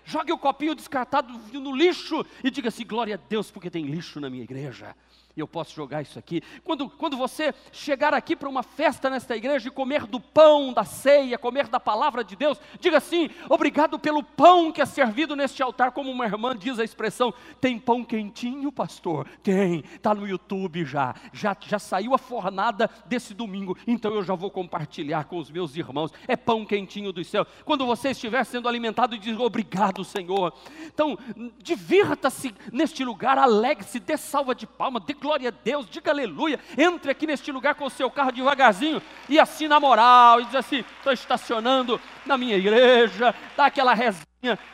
Jogue 0.05 0.31
o 0.31 0.38
copinho 0.38 0.75
descartado 0.75 1.33
no 1.51 1.75
lixo 1.75 2.25
e 2.43 2.50
diga 2.51 2.69
assim: 2.69 2.86
glória 2.86 3.15
a 3.15 3.17
Deus, 3.17 3.51
porque 3.51 3.69
tem 3.69 3.86
lixo 3.86 4.19
na 4.19 4.29
minha 4.29 4.43
igreja 4.43 4.95
e 5.38 5.39
eu 5.39 5.48
posso 5.48 5.74
jogar 5.75 6.01
isso 6.01 6.17
aqui. 6.17 6.41
Quando, 6.63 6.89
quando 6.89 7.15
você 7.15 7.53
chegar 7.72 8.12
aqui 8.12 8.36
para 8.36 8.50
uma 8.50 8.63
festa 8.63 9.08
nesta 9.08 9.38
igreja 9.38 9.67
e 9.67 9.72
comer 9.72 10.08
do 10.08 10.20
pão 10.20 10.74
da 10.74 10.84
ceia, 10.84 11.38
comer 11.38 11.67
da 11.67 11.79
palavra 11.79 12.24
de 12.24 12.36
Deus, 12.36 12.60
diga 12.79 12.98
assim: 12.98 13.29
obrigado 13.48 14.00
pelo 14.00 14.24
pão 14.24 14.72
que 14.72 14.82
é 14.82 14.86
servido 14.86 15.36
neste 15.36 15.62
altar, 15.62 15.91
como 15.91 16.10
uma 16.10 16.25
irmã 16.25 16.56
diz 16.58 16.79
a 16.79 16.84
expressão: 16.84 17.32
tem 17.62 17.77
pão 17.77 18.03
quentinho, 18.03 18.72
pastor? 18.72 19.27
Tem, 19.44 19.84
está 19.94 20.15
no 20.15 20.27
YouTube 20.27 20.84
já, 20.84 21.13
já, 21.32 21.56
já 21.62 21.77
saiu 21.77 22.15
a 22.15 22.17
fornada 22.17 22.89
desse 23.06 23.36
domingo, 23.36 23.77
então 23.86 24.15
eu 24.15 24.24
já 24.24 24.34
vou 24.34 24.50
compartilhar 24.50 25.25
com 25.25 25.38
os 25.38 25.51
meus 25.51 25.75
irmãos. 25.75 26.12
É 26.27 26.36
pão 26.36 26.65
quentinho 26.65 27.13
do 27.13 27.24
céu. 27.24 27.46
Quando 27.63 27.86
você 27.86 28.10
estiver 28.10 28.44
sendo 28.44 28.67
alimentado, 28.67 29.15
diga 29.20 29.44
obrigado, 29.44 30.03
Senhor. 30.03 30.51
Então, 30.88 31.15
divirta-se 31.60 32.56
neste 32.74 33.06
lugar, 33.06 33.38
alegre-se, 33.38 34.00
dê 34.00 34.17
salva 34.17 34.56
de 34.56 34.65
palma, 34.65 35.00
dê 35.00 35.13
glória 35.27 35.50
a 35.50 35.51
Deus, 35.51 35.89
diga 35.89 36.12
aleluia, 36.12 36.57
entre 36.77 37.12
aqui 37.12 37.27
neste 37.27 37.51
lugar 37.51 37.75
com 37.75 37.84
o 37.84 37.89
seu 37.89 38.10
carro 38.10 38.31
devagarzinho 38.31 39.01
e 39.27 39.38
assim 39.38 39.67
na 39.67 39.77
moral, 39.77 40.39
e 40.39 40.46
diz 40.46 40.55
assim: 40.55 40.86
estou 40.98 41.12
estacionando 41.12 42.00
na 42.25 42.38
minha 42.38 42.55
igreja, 42.55 43.36
dá 43.57 43.65
aquela 43.65 43.93
resinha. 43.93 44.25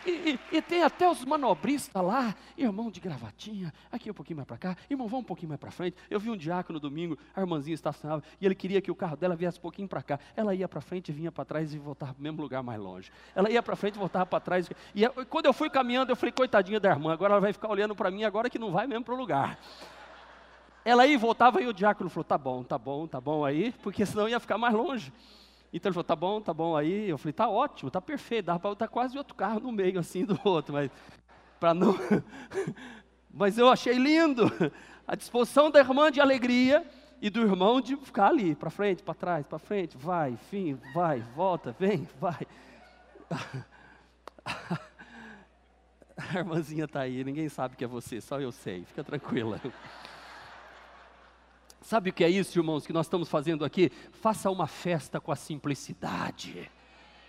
E, 0.06 0.12
e, 0.12 0.40
e, 0.52 0.62
tem 0.62 0.84
até 0.84 1.10
os 1.10 1.26
manobristas 1.26 2.04
lá, 2.04 2.36
irmão 2.56 2.92
de 2.92 3.00
gravatinha, 3.00 3.74
aqui 3.92 4.12
um 4.12 4.14
pouquinho 4.14 4.38
mais 4.38 4.46
para 4.46 4.58
cá, 4.58 4.78
irmão, 4.90 5.08
vamos 5.08 5.24
um 5.24 5.28
pouquinho 5.28 5.50
mais 5.50 5.60
para 5.60 5.72
frente. 5.72 5.98
Eu 6.08 6.20
vi 6.20 6.30
um 6.30 6.38
diácono 6.38 6.80
domingo, 6.80 7.18
a 7.36 7.40
irmãzinha 7.40 7.74
estacionava, 7.74 8.22
e 8.40 8.46
ele 8.46 8.54
queria 8.54 8.80
que 8.82 8.92
o 8.92 8.96
carro 8.96 9.16
dela 9.16 9.36
viesse 9.36 9.58
um 9.58 9.62
pouquinho 9.62 9.88
para 9.88 10.04
cá. 10.04 10.20
Ela 10.36 10.54
ia 10.54 10.68
para 10.68 10.82
frente, 10.82 11.12
vinha 11.12 11.32
para 11.32 11.46
trás 11.46 11.74
e 11.74 11.80
voltava 11.80 12.14
para 12.14 12.20
o 12.20 12.24
mesmo 12.24 12.42
lugar 12.42 12.62
mais 12.62 12.80
longe. 12.80 13.10
Ela 13.34 13.50
ia 13.50 13.64
para 13.64 13.76
frente, 13.76 13.98
voltava 13.98 14.26
para 14.26 14.40
trás. 14.40 14.70
E 14.94 15.08
quando 15.26 15.46
eu 15.46 15.54
fui 15.54 15.70
caminhando, 15.70 16.12
eu 16.12 16.16
falei, 16.16 16.32
coitadinha 16.32 16.80
da 16.80 16.90
irmã, 16.90 17.14
agora 17.14 17.34
ela 17.34 17.42
vai 17.42 17.54
ficar 17.54 17.70
olhando 17.70 17.96
para 17.96 18.12
mim, 18.12 18.26
agora 18.26 18.50
que 18.50 18.60
não 18.60 18.72
vai 18.72 18.86
mesmo 18.86 19.06
para 19.06 19.16
o 19.16 19.18
lugar. 19.18 19.58
Ela 20.86 21.08
ia 21.08 21.14
e 21.14 21.18
voltava 21.18 21.62
e 21.62 21.68
o 21.68 21.74
diácono 21.74 22.10
falou: 22.10 22.24
tá 22.24 22.38
bom, 22.38 22.64
tá 22.64 22.78
bom, 22.78 23.08
tá 23.08 23.22
bom 23.22 23.46
aí, 23.46 23.74
porque 23.82 24.06
senão 24.06 24.28
ia 24.28 24.40
ficar 24.40 24.58
mais 24.58 24.74
longe. 24.74 25.14
Então 25.72 25.90
ele 25.90 25.94
falou: 25.94 26.04
tá 26.04 26.16
bom, 26.16 26.42
tá 26.42 26.54
bom 26.54 26.76
aí. 26.76 27.10
Eu 27.10 27.18
falei: 27.18 27.34
tá 27.34 27.50
ótimo, 27.50 27.90
tá 27.90 28.02
perfeito. 28.02 28.46
Dava 28.46 28.60
para 28.60 28.70
botar 28.72 28.88
quase 28.88 29.18
outro 29.18 29.36
carro 29.36 29.60
no 29.60 29.72
meio 29.72 30.00
assim 30.00 30.26
do 30.26 30.40
outro, 30.44 30.74
mas 30.74 30.92
para 31.60 31.74
não. 31.74 31.96
mas 33.34 33.58
eu 33.58 33.70
achei 33.70 33.94
lindo 33.94 34.52
a 35.08 35.16
disposição 35.16 35.72
da 35.72 35.80
irmã 35.80 36.12
de 36.12 36.20
alegria 36.20 36.86
e 37.22 37.30
do 37.30 37.42
irmão 37.42 37.80
de 37.80 37.96
ficar 37.96 38.28
ali, 38.28 38.54
para 38.54 38.70
frente, 38.70 39.02
para 39.02 39.14
trás, 39.14 39.48
para 39.48 39.58
frente, 39.58 39.96
vai, 39.98 40.36
fim, 40.50 40.78
vai, 40.94 41.22
volta, 41.36 41.74
vem, 41.80 42.06
vai. 42.20 42.46
A 46.16 46.38
irmãzinha 46.38 46.86
está 46.86 47.00
aí, 47.00 47.24
ninguém 47.24 47.50
sabe 47.50 47.76
que 47.76 47.84
é 47.84 47.88
você, 47.88 48.22
só 48.22 48.40
eu 48.40 48.52
sei, 48.52 48.84
fica 48.86 49.04
tranquila. 49.04 49.60
Sabe 51.84 52.12
o 52.12 52.14
que 52.14 52.24
é 52.24 52.30
isso, 52.30 52.58
irmãos, 52.58 52.88
que 52.88 52.94
nós 52.94 53.06
estamos 53.06 53.28
fazendo 53.28 53.66
aqui? 53.66 53.92
Faça 54.14 54.50
uma 54.50 54.68
festa 54.68 55.20
com 55.20 55.34
a 55.34 55.36
simplicidade. 55.36 56.72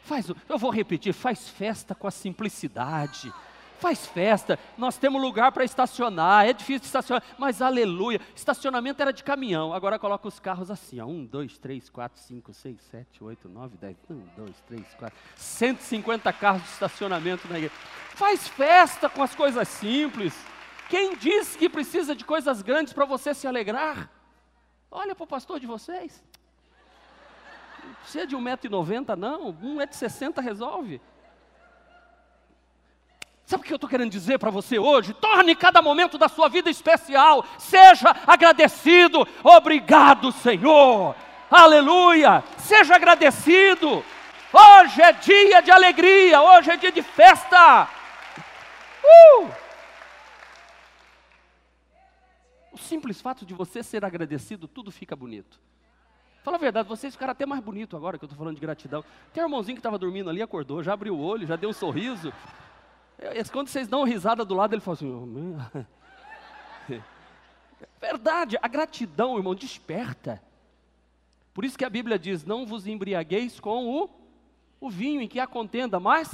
Faz, 0.05 0.31
eu 0.49 0.59
vou 0.59 0.71
repetir, 0.71 1.13
faz 1.13 1.49
festa 1.49 1.93
com 1.93 2.07
a 2.07 2.11
simplicidade. 2.11 3.33
Faz 3.81 4.07
festa, 4.07 4.57
nós 4.79 4.97
temos 4.97 5.21
lugar 5.21 5.51
para 5.51 5.65
estacionar, 5.65 6.47
é 6.47 6.53
difícil 6.53 6.87
estacionar, 6.87 7.23
mas 7.37 7.61
aleluia, 7.61 8.21
estacionamento 8.35 9.03
era 9.03 9.13
de 9.13 9.25
caminhão, 9.25 9.75
agora 9.75 9.99
coloca 9.99 10.29
os 10.29 10.39
carros 10.39 10.71
assim, 10.71 11.01
ó, 11.01 11.07
1, 11.07 11.27
2, 11.27 11.59
3, 11.59 11.91
4, 11.91 12.23
5, 12.23 12.55
6, 12.55 12.81
7, 12.91 13.25
8, 13.25 13.49
9, 13.49 13.77
10, 13.77 13.97
1, 14.09 14.23
2, 14.37 14.51
3, 14.69 14.87
4, 14.97 15.19
150 15.37 16.33
carros 16.33 16.63
de 16.63 16.69
estacionamento 16.69 17.49
na 17.49 17.59
igreja. 17.59 17.75
Faz 18.15 18.47
festa 18.47 19.11
com 19.11 19.23
as 19.23 19.35
coisas 19.35 19.67
simples. 19.67 20.33
Quem 20.89 21.17
disse 21.17 21.59
que 21.59 21.69
precisa 21.69 22.15
de 22.15 22.25
coisas 22.25 22.63
grandes 22.63 22.93
para 22.93 23.05
você 23.05 23.35
se 23.35 23.47
alegrar? 23.47 24.09
Olha 24.97 25.13
para 25.13 25.25
o 25.25 25.27
pastor 25.27 25.59
de 25.59 25.67
vocês. 25.67 26.23
Não 27.83 27.95
precisa 27.95 28.27
de 28.27 28.37
1,90m, 28.37 29.17
não. 29.17 29.53
1,60m 29.53 30.41
resolve. 30.41 31.01
Sabe 33.45 33.63
o 33.63 33.67
que 33.67 33.73
eu 33.73 33.77
estou 33.77 33.91
querendo 33.91 34.13
dizer 34.13 34.39
para 34.39 34.53
você 34.53 34.79
hoje? 34.79 35.13
Torne 35.13 35.57
cada 35.57 35.83
momento 35.83 36.17
da 36.17 36.29
sua 36.29 36.49
vida 36.49 36.71
especial. 36.71 37.45
Seja 37.59 38.15
agradecido. 38.25 39.27
Obrigado, 39.43 40.31
Senhor. 40.31 41.17
Aleluia. 41.51 42.45
Seja 42.57 42.95
agradecido. 42.95 44.05
Hoje 44.53 45.03
é 45.03 45.13
dia 45.13 45.61
de 45.61 45.73
alegria. 45.73 46.41
Hoje 46.41 46.71
é 46.71 46.77
dia 46.77 46.93
de 46.93 47.03
festa. 47.03 47.89
Uh! 49.03 49.65
O 52.74 52.74
simples 52.85 53.21
fato 53.21 53.45
de 53.45 53.55
você 53.55 53.83
ser 53.83 54.05
agradecido, 54.05 54.69
tudo 54.69 54.91
fica 54.91 55.17
bonito. 55.17 55.61
Fala 56.43 56.57
a 56.59 56.61
verdade, 56.61 56.89
vocês 56.89 57.15
ficaram 57.15 57.33
até 57.33 57.47
mais 57.47 57.63
bonito 57.63 57.97
agora 57.97 58.19
que 58.19 58.25
eu 58.25 58.27
estou 58.27 58.39
falando 58.39 58.55
de 58.55 58.61
gratidão. 58.61 59.03
Tem 59.33 59.43
um 59.43 59.47
irmãozinho 59.47 59.77
que 59.77 59.81
estava 59.81 59.99
dormindo 59.99 60.29
ali, 60.29 60.43
acordou, 60.43 60.83
já 60.83 60.93
abriu 60.93 61.17
o 61.17 61.21
olho, 61.21 61.47
já 61.47 61.57
deu 61.57 61.71
um 61.71 61.73
sorriso. 61.73 62.33
Quando 63.51 63.69
vocês 63.69 63.89
dão 63.89 64.01
uma 64.01 64.07
risada 64.07 64.45
do 64.45 64.55
lado, 64.55 64.75
ele 64.75 64.83
fala 64.83 64.95
assim: 64.95 65.11
oh, 65.11 67.01
Verdade, 68.01 68.59
a 68.61 68.69
gratidão, 68.69 69.39
irmão, 69.39 69.55
desperta. 69.55 70.43
Por 71.55 71.65
isso 71.65 71.79
que 71.79 71.85
a 71.85 71.91
Bíblia 71.91 72.19
diz: 72.19 72.45
Não 72.45 72.67
vos 72.67 72.87
embriagueis 72.87 73.59
com 73.59 73.87
o, 73.87 74.11
o 74.79 74.91
vinho 74.91 75.23
em 75.23 75.29
que 75.29 75.41
há 75.41 75.47
contenda, 75.47 75.99
mas 75.99 76.31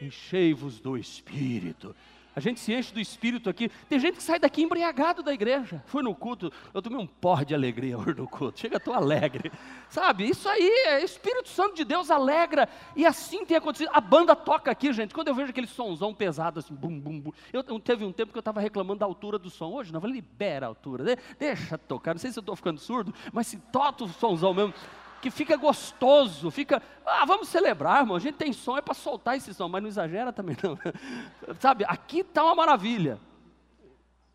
enchei-vos 0.00 0.80
do 0.80 0.96
espírito. 0.96 1.94
A 2.34 2.40
gente 2.40 2.60
se 2.60 2.72
enche 2.72 2.92
do 2.92 3.00
espírito 3.00 3.50
aqui. 3.50 3.70
Tem 3.88 3.98
gente 3.98 4.16
que 4.16 4.22
sai 4.22 4.38
daqui 4.38 4.62
embriagado 4.62 5.22
da 5.22 5.32
igreja. 5.32 5.82
Fui 5.86 6.02
no 6.02 6.14
culto, 6.14 6.52
eu 6.72 6.80
tomei 6.80 6.98
um 6.98 7.06
porre 7.06 7.44
de 7.44 7.54
alegria 7.54 7.96
hoje 7.98 8.14
no 8.14 8.28
culto. 8.28 8.60
Chega, 8.60 8.76
estou 8.76 8.94
alegre. 8.94 9.50
Sabe, 9.88 10.28
isso 10.28 10.48
aí 10.48 10.68
é 10.86 11.02
Espírito 11.02 11.48
Santo 11.48 11.74
de 11.74 11.84
Deus 11.84 12.10
alegra. 12.10 12.68
E 12.94 13.04
assim 13.04 13.44
tem 13.44 13.56
acontecido. 13.56 13.90
A 13.92 14.00
banda 14.00 14.36
toca 14.36 14.70
aqui, 14.70 14.92
gente. 14.92 15.12
Quando 15.12 15.28
eu 15.28 15.34
vejo 15.34 15.50
aquele 15.50 15.66
somzão 15.66 16.14
pesado, 16.14 16.60
assim, 16.60 16.74
bum, 16.74 16.98
bum, 16.98 17.20
bum. 17.20 17.32
Eu, 17.52 17.62
teve 17.80 18.04
um 18.04 18.12
tempo 18.12 18.32
que 18.32 18.38
eu 18.38 18.40
estava 18.40 18.60
reclamando 18.60 19.00
da 19.00 19.06
altura 19.06 19.38
do 19.38 19.50
som. 19.50 19.72
Hoje 19.72 19.92
não, 19.92 19.98
eu 19.98 20.02
falei, 20.02 20.16
libera 20.16 20.66
a 20.66 20.68
altura. 20.68 21.16
Deixa 21.38 21.76
tocar. 21.76 22.14
Não 22.14 22.20
sei 22.20 22.30
se 22.30 22.38
eu 22.38 22.42
estou 22.42 22.54
ficando 22.54 22.78
surdo, 22.78 23.12
mas 23.32 23.48
se 23.48 23.56
tota 23.56 24.04
o 24.04 24.08
somzão 24.08 24.54
mesmo 24.54 24.72
que 25.20 25.30
fica 25.30 25.56
gostoso, 25.56 26.50
fica, 26.50 26.82
ah, 27.04 27.24
vamos 27.26 27.48
celebrar, 27.48 28.00
irmão, 28.00 28.16
a 28.16 28.20
gente 28.20 28.36
tem 28.36 28.52
som, 28.52 28.76
é 28.76 28.82
para 28.82 28.94
soltar 28.94 29.36
esse 29.36 29.52
som, 29.52 29.68
mas 29.68 29.82
não 29.82 29.88
exagera 29.88 30.32
também 30.32 30.56
não, 30.62 30.78
sabe, 31.60 31.84
aqui 31.84 32.20
está 32.20 32.42
uma 32.42 32.54
maravilha, 32.54 33.20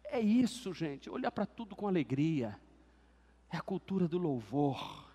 é 0.05 0.19
isso 0.19 0.73
gente, 0.73 1.09
olhar 1.09 1.31
para 1.31 1.45
tudo 1.45 1.75
com 1.75 1.87
alegria, 1.87 2.59
é 3.49 3.57
a 3.57 3.61
cultura 3.61 4.07
do 4.07 4.17
louvor, 4.17 5.09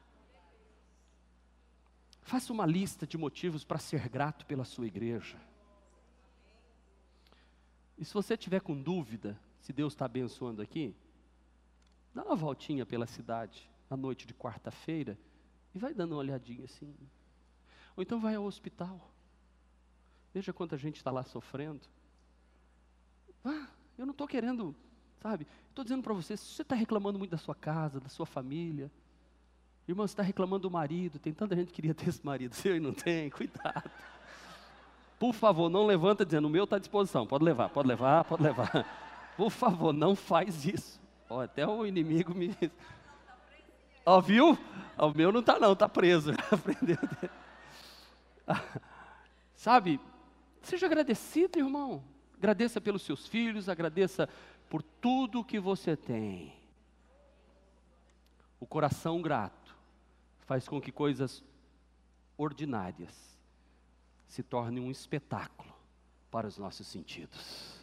faça 2.23 2.53
uma 2.53 2.67
lista 2.67 3.07
de 3.07 3.17
motivos 3.17 3.65
para 3.65 3.79
ser 3.79 4.09
grato 4.09 4.45
pela 4.47 4.65
sua 4.65 4.87
igreja, 4.87 5.39
e 7.97 8.05
se 8.05 8.15
você 8.15 8.37
tiver 8.37 8.61
com 8.61 8.81
dúvida, 8.81 9.39
se 9.61 9.73
Deus 9.75 9.93
está 9.93 10.07
abençoando 10.07 10.63
aqui, 10.63 10.97
dá 12.15 12.25
uma 12.25 12.35
voltinha 12.35 12.87
pela 12.87 13.07
cidade, 13.07 13.71
na 13.91 13.97
noite 13.97 14.27
de 14.27 14.33
quarta-feira, 14.33 15.19
e 15.75 15.79
vai 15.79 15.95
dando 15.95 16.13
uma 16.13 16.19
olhadinha 16.19 16.65
assim. 16.65 16.95
Ou 17.97 18.03
então 18.03 18.21
vai 18.21 18.35
ao 18.35 18.45
hospital. 18.45 19.11
Veja 20.33 20.53
quanta 20.53 20.77
gente 20.77 20.97
está 20.97 21.11
lá 21.11 21.23
sofrendo. 21.23 21.81
Vá, 23.43 23.69
eu 23.99 24.07
não 24.07 24.13
estou 24.13 24.27
querendo, 24.29 24.75
sabe? 25.21 25.47
Estou 25.69 25.85
dizendo 25.85 26.03
para 26.03 26.15
você, 26.15 26.37
se 26.37 26.45
você 26.45 26.63
está 26.63 26.75
reclamando 26.75 27.19
muito 27.19 27.31
da 27.31 27.39
sua 27.39 27.55
casa, 27.55 28.01
da 28.01 28.09
sua 28.09 28.27
família, 28.27 28.91
irmão, 29.89 30.07
você 30.07 30.13
está 30.13 30.23
reclamando 30.23 30.69
do 30.69 30.71
marido, 30.71 31.19
tem 31.19 31.33
tanta 31.33 31.57
gente 31.57 31.69
que 31.69 31.75
queria 31.75 31.95
ter 31.95 32.09
esse 32.09 32.25
marido 32.25 32.55
seu 32.55 32.77
e 32.77 32.81
não 32.81 32.93
tem, 32.93 33.29
cuidado. 33.31 33.91
Por 35.19 35.35
favor, 35.35 35.69
não 35.69 35.85
levanta 35.85 36.25
dizendo, 36.25 36.47
o 36.47 36.51
meu 36.51 36.65
está 36.65 36.77
à 36.77 36.79
disposição, 36.79 37.27
pode 37.27 37.45
levar, 37.45 37.69
pode 37.69 37.89
levar, 37.89 38.25
pode 38.25 38.43
levar. 38.43 38.87
Por 39.37 39.51
favor, 39.51 39.93
não 39.93 40.15
faz 40.15 40.65
isso. 40.65 41.01
Oh, 41.29 41.41
até 41.41 41.67
o 41.67 41.87
inimigo 41.87 42.35
me 42.35 42.55
Ó, 44.11 44.21
viu? 44.21 44.59
O 44.99 45.11
meu 45.15 45.31
não 45.31 45.39
está 45.39 45.57
não, 45.57 45.73
está 45.73 45.89
preso. 45.89 46.33
Sabe, 49.55 50.01
seja 50.63 50.87
agradecido, 50.87 51.61
irmão. 51.61 52.03
Agradeça 52.37 52.81
pelos 52.81 53.03
seus 53.03 53.29
filhos, 53.29 53.69
agradeça 53.69 54.29
por 54.69 54.83
tudo 54.83 55.45
que 55.45 55.61
você 55.61 55.97
tem. 55.97 56.53
O 58.59 58.67
coração 58.67 59.23
grato 59.23 59.77
faz 60.41 60.67
com 60.67 60.81
que 60.81 60.91
coisas 60.91 61.45
ordinárias 62.37 63.39
se 64.27 64.43
tornem 64.43 64.83
um 64.83 64.91
espetáculo 64.91 65.73
para 66.33 66.49
os 66.49 66.59
nossos 66.59 66.89
sentidos. 66.89 67.79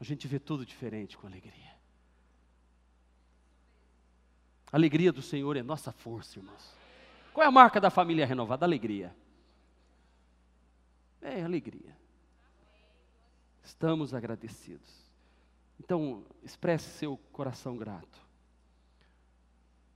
A 0.00 0.04
gente 0.04 0.28
vê 0.28 0.38
tudo 0.38 0.64
diferente 0.64 1.18
com 1.18 1.26
alegria. 1.26 1.69
A 4.72 4.76
alegria 4.76 5.12
do 5.12 5.22
Senhor 5.22 5.56
é 5.56 5.62
nossa 5.62 5.90
força, 5.90 6.38
irmãos. 6.38 6.74
Qual 7.32 7.44
é 7.44 7.48
a 7.48 7.50
marca 7.50 7.80
da 7.80 7.90
família 7.90 8.26
renovada? 8.26 8.64
Alegria. 8.64 9.14
É 11.20 11.42
alegria. 11.42 11.96
Estamos 13.62 14.14
agradecidos. 14.14 15.10
Então, 15.78 16.24
expresse 16.42 16.90
seu 16.90 17.16
coração 17.32 17.76
grato. 17.76 18.20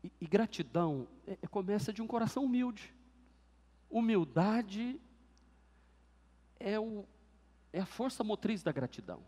E, 0.03 0.13
e 0.21 0.27
gratidão 0.27 1.07
é, 1.27 1.39
é, 1.41 1.47
começa 1.47 1.93
de 1.93 2.03
um 2.03 2.07
coração 2.07 2.45
humilde. 2.45 2.93
Humildade 3.91 5.01
é, 6.59 6.79
o, 6.81 7.05
é 7.73 7.81
a 7.81 7.87
força 7.87 8.25
motriz 8.25 8.63
da 8.63 8.73
gratidão. 8.73 9.21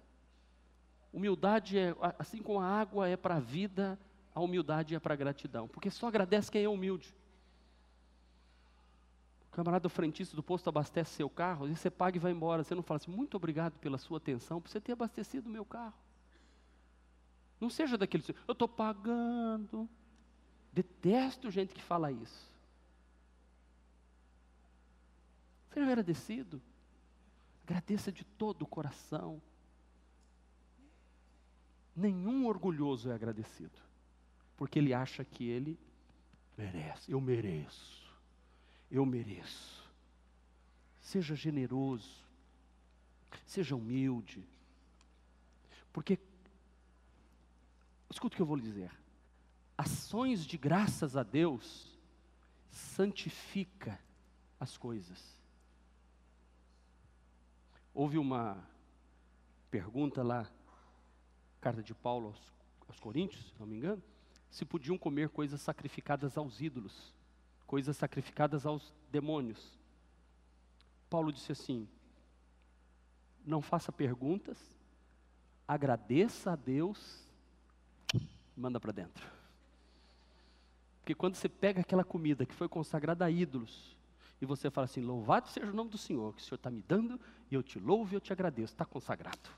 Humildade 1.12 1.78
é, 1.78 1.94
assim 2.18 2.42
como 2.42 2.60
a 2.60 2.66
água 2.66 3.08
é 3.08 3.16
para 3.16 3.36
a 3.36 3.40
vida, 3.40 3.98
a 4.36 4.40
humildade 4.40 4.94
é 4.94 5.00
para 5.00 5.14
a 5.14 5.16
gratidão. 5.16 5.66
Porque 5.66 5.90
só 5.90 6.08
agradece 6.08 6.50
quem 6.50 6.62
é 6.62 6.68
humilde. 6.68 7.16
O 9.48 9.56
camarada 9.56 9.88
frentista 9.88 10.36
do 10.36 10.42
posto 10.42 10.68
abastece 10.68 11.14
seu 11.14 11.30
carro, 11.30 11.66
e 11.66 11.74
você 11.74 11.90
paga 11.90 12.18
e 12.18 12.20
vai 12.20 12.32
embora. 12.32 12.62
Você 12.62 12.74
não 12.74 12.82
fala 12.82 12.98
assim, 12.98 13.10
muito 13.10 13.34
obrigado 13.38 13.78
pela 13.78 13.96
sua 13.96 14.18
atenção, 14.18 14.60
por 14.60 14.68
você 14.68 14.78
ter 14.78 14.92
abastecido 14.92 15.48
o 15.48 15.50
meu 15.50 15.64
carro. 15.64 15.94
Não 17.58 17.70
seja 17.70 17.96
daquele, 17.96 18.22
eu 18.46 18.52
estou 18.52 18.68
pagando. 18.68 19.88
Detesto 20.70 21.50
gente 21.50 21.72
que 21.72 21.82
fala 21.82 22.12
isso. 22.12 22.52
Seja 25.72 25.86
agradecido. 25.86 26.60
Agradeça 27.64 28.12
de 28.12 28.22
todo 28.22 28.62
o 28.62 28.66
coração. 28.66 29.40
Nenhum 31.96 32.46
orgulhoso 32.46 33.10
é 33.10 33.14
agradecido, 33.14 33.80
porque 34.56 34.78
ele 34.78 34.94
acha 34.94 35.24
que 35.24 35.44
ele 35.44 35.78
merece. 36.56 37.10
Eu 37.10 37.20
mereço. 37.20 38.06
Eu 38.90 39.04
mereço. 39.04 39.84
Seja 41.00 41.34
generoso. 41.34 42.24
Seja 43.44 43.76
humilde. 43.76 44.42
Porque 45.92 46.18
escuta 48.10 48.34
o 48.34 48.36
que 48.36 48.42
eu 48.42 48.46
vou 48.46 48.56
lhe 48.56 48.62
dizer. 48.62 48.90
Ações 49.76 50.46
de 50.46 50.56
graças 50.56 51.16
a 51.16 51.22
Deus 51.22 51.96
santifica 52.70 54.00
as 54.58 54.76
coisas. 54.76 55.36
Houve 57.92 58.18
uma 58.18 58.62
pergunta 59.70 60.22
lá, 60.22 60.50
carta 61.60 61.82
de 61.82 61.94
Paulo 61.94 62.28
aos, 62.28 62.52
aos 62.88 62.98
Coríntios, 62.98 63.50
se 63.50 63.60
não 63.60 63.66
me 63.66 63.76
engano, 63.76 64.02
se 64.56 64.64
podiam 64.64 64.96
comer 64.96 65.28
coisas 65.28 65.60
sacrificadas 65.60 66.38
aos 66.38 66.62
ídolos, 66.62 67.14
coisas 67.66 67.94
sacrificadas 67.94 68.64
aos 68.64 68.90
demônios. 69.12 69.78
Paulo 71.10 71.30
disse 71.30 71.52
assim: 71.52 71.86
não 73.44 73.60
faça 73.60 73.92
perguntas, 73.92 74.56
agradeça 75.68 76.52
a 76.52 76.56
Deus 76.56 77.22
manda 78.56 78.80
para 78.80 78.92
dentro. 78.92 79.30
Porque 81.00 81.14
quando 81.14 81.34
você 81.34 81.50
pega 81.50 81.82
aquela 81.82 82.02
comida 82.02 82.46
que 82.46 82.54
foi 82.54 82.66
consagrada 82.66 83.26
a 83.26 83.30
ídolos, 83.30 83.94
e 84.40 84.46
você 84.46 84.70
fala 84.70 84.86
assim: 84.86 85.02
Louvado 85.02 85.48
seja 85.48 85.70
o 85.70 85.74
nome 85.74 85.90
do 85.90 85.98
Senhor, 85.98 86.34
que 86.34 86.40
o 86.40 86.44
Senhor 86.44 86.56
está 86.56 86.70
me 86.70 86.80
dando, 86.80 87.20
e 87.50 87.54
eu 87.54 87.62
te 87.62 87.78
louvo 87.78 88.14
e 88.14 88.16
eu 88.16 88.22
te 88.22 88.32
agradeço, 88.32 88.72
está 88.72 88.86
consagrado. 88.86 89.50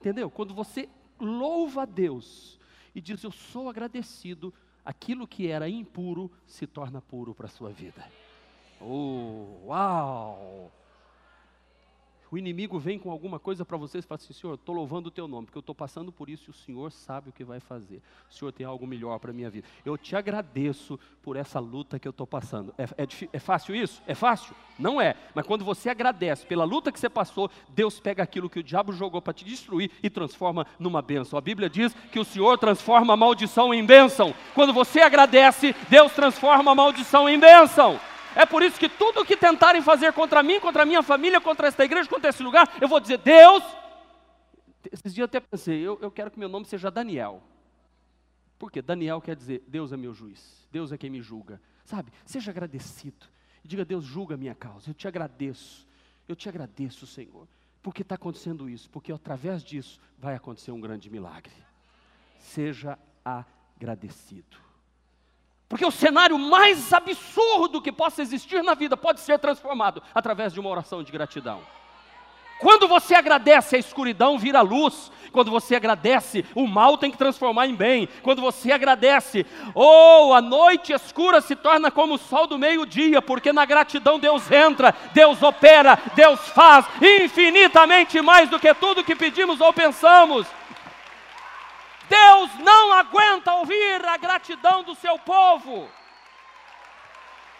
Entendeu? 0.00 0.30
Quando 0.30 0.54
você 0.54 0.88
louva 1.20 1.82
a 1.82 1.84
Deus 1.84 2.58
e 2.96 3.00
diz: 3.02 3.22
Eu 3.22 3.30
sou 3.30 3.68
agradecido, 3.68 4.54
aquilo 4.82 5.28
que 5.28 5.48
era 5.48 5.68
impuro 5.68 6.32
se 6.46 6.66
torna 6.66 7.02
puro 7.02 7.34
para 7.34 7.44
a 7.44 7.50
sua 7.50 7.70
vida. 7.70 8.02
Oh, 8.80 9.66
uau! 9.66 10.72
O 12.30 12.36
inimigo 12.36 12.78
vem 12.78 12.98
com 12.98 13.10
alguma 13.10 13.38
coisa 13.38 13.64
para 13.64 13.76
vocês 13.76 14.04
e 14.04 14.08
fala 14.08 14.18
assim: 14.22 14.32
Senhor, 14.32 14.54
estou 14.54 14.74
louvando 14.74 15.08
o 15.08 15.10
teu 15.10 15.28
nome, 15.28 15.46
porque 15.46 15.58
eu 15.58 15.60
estou 15.60 15.74
passando 15.74 16.10
por 16.10 16.28
isso 16.28 16.44
e 16.48 16.50
o 16.50 16.54
Senhor 16.54 16.90
sabe 16.90 17.30
o 17.30 17.32
que 17.32 17.44
vai 17.44 17.60
fazer. 17.60 18.02
O 18.30 18.34
Senhor 18.34 18.52
tem 18.52 18.66
algo 18.66 18.86
melhor 18.86 19.18
para 19.18 19.30
a 19.30 19.34
minha 19.34 19.48
vida. 19.48 19.66
Eu 19.84 19.96
te 19.96 20.16
agradeço 20.16 20.98
por 21.22 21.36
essa 21.36 21.58
luta 21.58 21.98
que 21.98 22.06
eu 22.06 22.10
estou 22.10 22.26
passando. 22.26 22.74
É, 22.76 22.84
é, 22.84 23.06
é, 23.32 23.38
fácil 23.38 23.74
isso? 23.74 24.02
É 24.06 24.14
fácil? 24.14 24.54
Não 24.78 25.00
é. 25.00 25.14
Mas 25.34 25.46
quando 25.46 25.64
você 25.64 25.88
agradece 25.88 26.46
pela 26.46 26.64
luta 26.64 26.92
que 26.92 26.98
você 26.98 27.08
passou, 27.08 27.50
Deus 27.68 28.00
pega 28.00 28.22
aquilo 28.22 28.50
que 28.50 28.58
o 28.58 28.62
diabo 28.62 28.92
jogou 28.92 29.22
para 29.22 29.32
te 29.32 29.44
destruir 29.44 29.90
e 30.02 30.10
transforma 30.10 30.66
numa 30.78 31.00
bênção. 31.00 31.38
A 31.38 31.42
Bíblia 31.42 31.70
diz 31.70 31.94
que 32.12 32.18
o 32.18 32.24
Senhor 32.24 32.58
transforma 32.58 33.14
a 33.14 33.16
maldição 33.16 33.72
em 33.72 33.84
bênção. 33.84 34.34
Quando 34.54 34.72
você 34.72 35.00
agradece, 35.00 35.74
Deus 35.88 36.12
transforma 36.12 36.72
a 36.72 36.74
maldição 36.74 37.28
em 37.28 37.38
bênção. 37.38 37.98
É 38.36 38.44
por 38.44 38.62
isso 38.62 38.78
que 38.78 38.86
tudo 38.86 39.24
que 39.24 39.34
tentarem 39.34 39.80
fazer 39.80 40.12
contra 40.12 40.42
mim, 40.42 40.60
contra 40.60 40.82
a 40.82 40.86
minha 40.86 41.02
família, 41.02 41.40
contra 41.40 41.68
esta 41.68 41.82
igreja, 41.82 42.06
contra 42.06 42.28
esse 42.28 42.42
lugar, 42.42 42.70
eu 42.78 42.86
vou 42.86 43.00
dizer: 43.00 43.16
Deus. 43.18 43.64
Esses 44.92 45.14
dias 45.14 45.18
eu 45.18 45.24
até 45.24 45.40
pensei, 45.40 45.80
eu, 45.80 45.98
eu 46.00 46.10
quero 46.12 46.30
que 46.30 46.38
meu 46.38 46.48
nome 46.48 46.66
seja 46.66 46.90
Daniel. 46.90 47.42
Por 48.58 48.70
quê? 48.70 48.82
Daniel 48.82 49.22
quer 49.22 49.34
dizer: 49.34 49.64
Deus 49.66 49.90
é 49.90 49.96
meu 49.96 50.12
juiz, 50.12 50.68
Deus 50.70 50.92
é 50.92 50.98
quem 50.98 51.08
me 51.08 51.22
julga. 51.22 51.60
Sabe? 51.82 52.12
Seja 52.26 52.50
agradecido. 52.50 53.26
E 53.64 53.68
diga: 53.68 53.86
Deus 53.86 54.04
julga 54.04 54.34
a 54.34 54.38
minha 54.38 54.54
causa. 54.54 54.90
Eu 54.90 54.94
te 54.94 55.08
agradeço. 55.08 55.88
Eu 56.28 56.36
te 56.36 56.46
agradeço, 56.46 57.06
Senhor. 57.06 57.48
Porque 57.82 58.02
está 58.02 58.16
acontecendo 58.16 58.68
isso? 58.68 58.90
Porque 58.90 59.12
através 59.12 59.64
disso 59.64 59.98
vai 60.18 60.34
acontecer 60.34 60.72
um 60.72 60.80
grande 60.80 61.08
milagre. 61.08 61.54
Seja 62.38 62.98
agradecido. 63.24 64.65
Porque 65.68 65.84
o 65.84 65.90
cenário 65.90 66.38
mais 66.38 66.92
absurdo 66.92 67.82
que 67.82 67.90
possa 67.90 68.22
existir 68.22 68.62
na 68.62 68.74
vida 68.74 68.96
pode 68.96 69.20
ser 69.20 69.38
transformado 69.38 70.02
através 70.14 70.52
de 70.52 70.60
uma 70.60 70.70
oração 70.70 71.02
de 71.02 71.10
gratidão. 71.10 71.60
Quando 72.58 72.88
você 72.88 73.14
agradece, 73.14 73.76
a 73.76 73.78
escuridão 73.78 74.38
vira 74.38 74.62
luz. 74.62 75.12
Quando 75.30 75.50
você 75.50 75.76
agradece, 75.76 76.46
o 76.54 76.66
mal 76.66 76.96
tem 76.96 77.10
que 77.10 77.18
transformar 77.18 77.66
em 77.66 77.74
bem. 77.74 78.08
Quando 78.22 78.40
você 78.40 78.72
agradece, 78.72 79.44
oh, 79.74 80.32
a 80.32 80.40
noite 80.40 80.94
escura 80.94 81.42
se 81.42 81.54
torna 81.54 81.90
como 81.90 82.14
o 82.14 82.18
sol 82.18 82.46
do 82.46 82.58
meio-dia, 82.58 83.20
porque 83.20 83.52
na 83.52 83.66
gratidão 83.66 84.18
Deus 84.18 84.50
entra, 84.50 84.94
Deus 85.12 85.42
opera, 85.42 85.98
Deus 86.14 86.40
faz 86.48 86.86
infinitamente 87.02 88.22
mais 88.22 88.48
do 88.48 88.58
que 88.58 88.72
tudo 88.72 89.04
que 89.04 89.14
pedimos 89.14 89.60
ou 89.60 89.72
pensamos. 89.74 90.46
Deus 92.08 92.54
não 92.58 92.92
aguenta 92.92 93.52
ouvir 93.54 94.04
a 94.06 94.16
gratidão 94.16 94.82
do 94.82 94.94
seu 94.94 95.18
povo. 95.18 95.90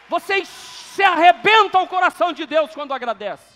Vocês 0.08 0.48
se 0.48 1.02
arrebentam 1.02 1.82
o 1.82 1.88
coração 1.88 2.32
de 2.32 2.46
Deus 2.46 2.72
quando 2.72 2.94
agradece. 2.94 3.55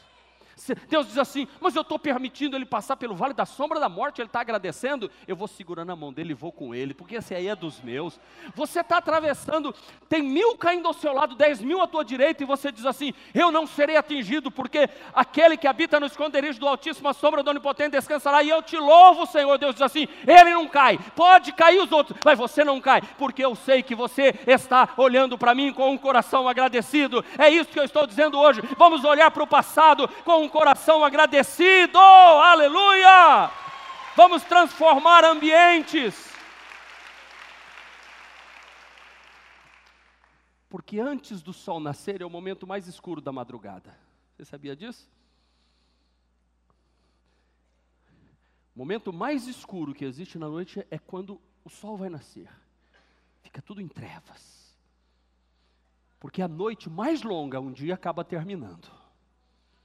Deus 0.89 1.07
diz 1.07 1.19
assim: 1.19 1.47
Mas 1.61 1.75
eu 1.75 1.83
estou 1.83 1.99
permitindo 1.99 2.57
ele 2.57 2.67
passar 2.67 2.97
pelo 2.97 3.15
vale 3.15 3.35
da 3.35 3.47
sombra 3.47 3.81
da 3.81 3.89
morte, 3.89 4.21
ele 4.21 4.27
está 4.29 4.41
agradecendo. 4.41 5.11
Eu 5.27 5.37
vou 5.37 5.49
segurando 5.49 5.91
a 5.91 5.97
mão 5.97 6.13
dele 6.13 6.33
e 6.33 6.35
vou 6.35 6.53
com 6.53 6.75
ele, 6.75 6.95
porque 6.95 7.17
esse 7.17 7.35
aí 7.35 7.49
é 7.49 7.57
dos 7.57 7.81
meus. 7.81 8.21
Você 8.55 8.81
está 8.81 8.99
atravessando, 8.99 9.75
tem 10.09 10.23
mil 10.23 10.57
caindo 10.57 10.87
ao 10.87 10.95
seu 10.95 11.13
lado, 11.13 11.35
dez 11.35 11.61
mil 11.61 11.81
à 11.81 11.87
tua 11.87 12.05
direita, 12.05 12.43
e 12.43 12.47
você 12.47 12.71
diz 12.71 12.85
assim: 12.85 13.15
Eu 13.35 13.51
não 13.51 13.67
serei 13.67 13.97
atingido, 13.97 14.51
porque 14.51 14.89
aquele 15.15 15.57
que 15.57 15.67
habita 15.67 15.99
no 15.99 16.07
esconderijo 16.07 16.61
do 16.61 16.69
Altíssimo, 16.69 17.09
a 17.09 17.15
sombra 17.15 17.43
do 17.43 17.51
Onipotente 17.51 17.93
descansará, 17.93 18.43
e 18.43 18.51
eu 18.51 18.63
te 18.63 18.77
louvo, 18.77 19.27
Senhor. 19.27 19.57
Deus 19.59 19.75
diz 19.75 19.83
assim: 19.83 20.07
Ele 20.27 20.51
não 20.51 20.69
cai, 20.69 20.99
pode 21.17 21.53
cair 21.53 21.81
os 21.81 21.91
outros, 21.91 22.19
mas 22.25 22.39
você 22.39 22.65
não 22.65 22.81
cai, 22.81 23.03
porque 23.19 23.45
eu 23.45 23.55
sei 23.55 23.83
que 23.83 23.95
você 23.95 24.39
está 24.47 24.91
olhando 24.97 25.39
para 25.39 25.55
mim 25.55 25.73
com 25.73 25.91
um 25.91 25.99
coração 25.99 26.49
agradecido. 26.49 27.25
É 27.39 27.49
isso 27.49 27.71
que 27.71 27.79
eu 27.79 27.85
estou 27.85 28.07
dizendo 28.07 28.39
hoje. 28.39 28.61
Vamos 28.77 29.05
olhar 29.05 29.31
para 29.31 29.43
o 29.43 29.47
passado 29.47 30.09
com 30.25 30.43
um 30.43 30.50
coração 30.51 31.03
agradecido, 31.05 31.99
aleluia! 31.99 33.51
Vamos 34.17 34.43
transformar 34.43 35.25
ambientes. 35.25 36.31
Porque 40.69 41.01
antes 41.01 41.43
do 41.43 41.53
sol 41.53 41.81
nascer 41.81 42.21
é 42.21 42.27
o 42.27 42.31
momento 42.31 42.67
mais 42.67 42.87
escuro 42.87 43.21
da 43.21 43.33
madrugada. 43.33 43.97
Você 44.37 44.45
sabia 44.45 44.77
disso? 44.77 45.09
O 48.75 48.79
momento 48.79 49.13
mais 49.13 49.47
escuro 49.47 49.95
que 49.95 50.05
existe 50.05 50.39
na 50.39 50.49
noite 50.49 50.87
é 50.91 50.99
quando 50.99 51.41
o 51.65 51.71
sol 51.71 51.97
vai 51.97 52.09
nascer. 52.09 52.49
fica 53.43 53.61
tudo 53.61 53.81
em 53.81 53.89
trevas. 53.89 54.77
Porque 56.21 56.43
a 56.43 56.49
noite 56.49 56.89
mais 56.89 57.23
longa 57.23 57.59
um 57.59 57.73
dia 57.73 57.95
acaba 57.95 58.23
terminando. 58.23 59.00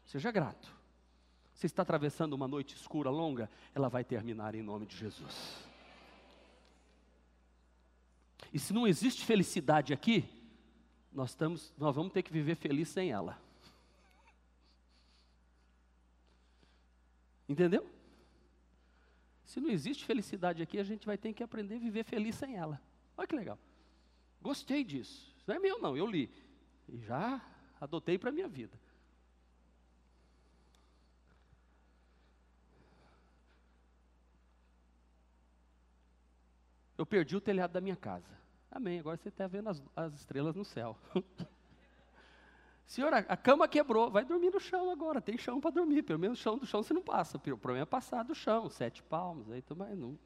Seja 0.05 0.31
grato. 0.31 0.73
Você 1.53 1.65
está 1.65 1.81
atravessando 1.81 2.33
uma 2.33 2.47
noite 2.47 2.75
escura 2.75 3.09
longa, 3.09 3.49
ela 3.73 3.89
vai 3.89 4.03
terminar 4.03 4.55
em 4.55 4.61
nome 4.61 4.85
de 4.85 4.95
Jesus. 4.95 5.65
E 8.53 8.59
se 8.59 8.73
não 8.73 8.87
existe 8.87 9.25
felicidade 9.25 9.93
aqui, 9.93 10.29
nós, 11.11 11.31
estamos, 11.31 11.73
nós 11.77 11.95
vamos 11.95 12.11
ter 12.11 12.23
que 12.23 12.31
viver 12.31 12.55
feliz 12.55 12.89
sem 12.89 13.11
ela. 13.11 13.39
Entendeu? 17.47 17.89
Se 19.45 19.59
não 19.59 19.69
existe 19.69 20.03
felicidade 20.03 20.61
aqui, 20.61 20.77
a 20.79 20.83
gente 20.83 21.05
vai 21.05 21.17
ter 21.17 21.33
que 21.33 21.43
aprender 21.43 21.75
a 21.75 21.79
viver 21.79 22.03
feliz 22.03 22.35
sem 22.35 22.57
ela. 22.57 22.81
Olha 23.17 23.27
que 23.27 23.35
legal. 23.35 23.57
Gostei 24.41 24.83
disso. 24.83 25.33
Isso 25.37 25.45
não 25.47 25.55
é 25.55 25.59
meu, 25.59 25.79
não, 25.79 25.95
eu 25.95 26.05
li. 26.05 26.29
E 26.89 26.97
já 26.97 27.41
adotei 27.79 28.17
para 28.17 28.29
a 28.29 28.33
minha 28.33 28.47
vida. 28.47 28.77
Eu 36.97 37.05
perdi 37.05 37.35
o 37.35 37.41
telhado 37.41 37.71
da 37.71 37.81
minha 37.81 37.95
casa. 37.95 38.29
Amém. 38.71 38.99
Agora 38.99 39.17
você 39.17 39.29
está 39.29 39.47
vendo 39.47 39.69
as, 39.69 39.81
as, 39.95 40.13
estrelas 40.13 40.55
no 40.55 40.65
céu. 40.65 40.97
Senhor, 42.85 43.13
a, 43.13 43.37
cama 43.37 43.67
quebrou. 43.67 44.11
Vai 44.11 44.23
dormir 44.23 44.51
no 44.51 44.59
chão 44.59 44.91
agora. 44.91 45.21
Tem 45.21 45.37
chão 45.37 45.59
para 45.59 45.71
dormir. 45.71 46.03
Pelo 46.03 46.19
menos 46.19 46.39
chão 46.39 46.57
do 46.57 46.65
chão 46.65 46.83
você 46.83 46.93
não 46.93 47.01
passa. 47.01 47.37
O 47.37 47.39
problema 47.39 47.79
é 47.79 47.85
passar 47.85 48.23
do 48.23 48.35
chão. 48.35 48.69
Sete 48.69 49.01
palmos. 49.03 49.51
Aí 49.51 49.61
também 49.61 49.95
não. 49.95 50.17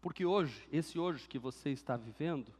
Porque 0.00 0.24
hoje, 0.24 0.66
esse 0.72 0.98
hoje 0.98 1.28
que 1.28 1.38
você 1.38 1.70
está 1.70 1.96
vivendo, 1.96 2.52